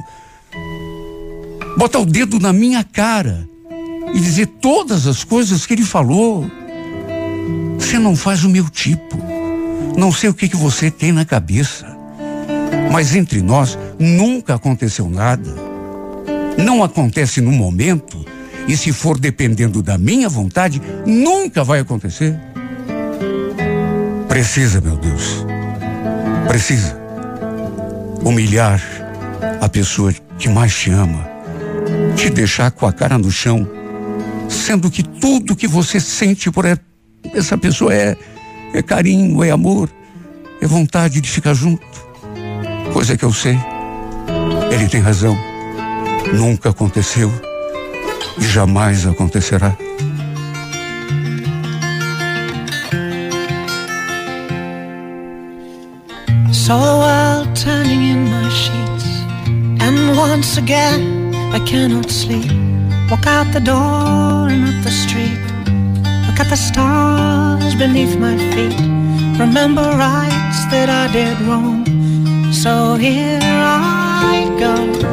[1.77, 3.47] Botar o dedo na minha cara
[4.13, 6.45] e dizer todas as coisas que ele falou.
[7.83, 9.17] Você não faz o meu tipo.
[9.97, 11.85] Não sei o que, que você tem na cabeça.
[12.89, 15.53] Mas entre nós nunca aconteceu nada.
[16.57, 18.25] Não acontece no momento.
[18.69, 22.39] E se for dependendo da minha vontade, nunca vai acontecer.
[24.29, 25.45] Precisa, meu Deus.
[26.47, 26.97] Precisa
[28.23, 28.81] humilhar
[29.59, 31.27] a pessoa que mais te ama,
[32.15, 33.67] te deixar com a cara no chão,
[34.47, 36.65] sendo que tudo que você sente por
[37.33, 38.17] essa pessoa é,
[38.73, 39.89] é carinho, é amor,
[40.61, 41.85] é vontade de ficar junto.
[42.91, 43.57] Coisa que eu sei.
[44.71, 45.37] Ele tem razão.
[46.33, 47.31] Nunca aconteceu
[48.39, 49.75] e jamais acontecerá.
[57.63, 59.21] Turning in my sheets,
[59.79, 62.51] and once again I cannot sleep.
[63.09, 65.52] Walk out the door and up the street.
[66.33, 68.75] Look at the stars beneath my feet.
[69.39, 71.85] Remember rights that I did wrong.
[72.51, 75.12] So here I go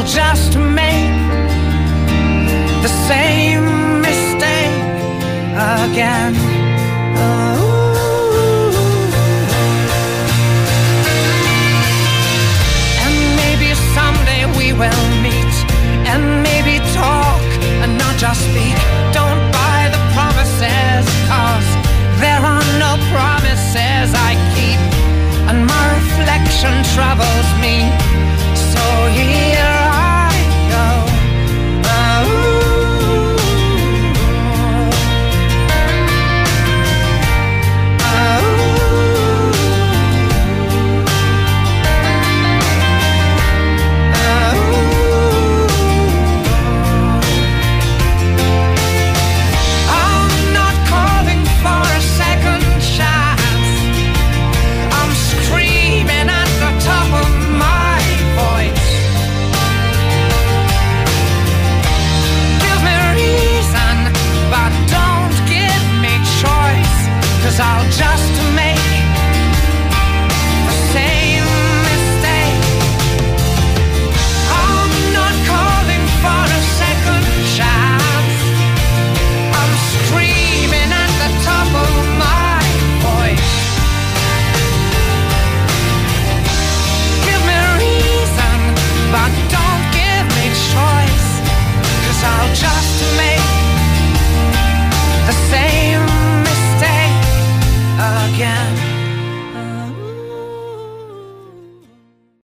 [0.00, 1.12] I'll just make
[2.80, 4.80] the same mistake
[5.52, 6.32] again.
[13.04, 15.54] And maybe someday we will meet
[16.08, 17.44] and maybe talk
[17.84, 18.72] and not just speak.
[19.12, 21.68] Don't buy the promises, cause
[22.24, 24.80] there are no promises I keep.
[25.50, 28.19] And my reflection troubles me.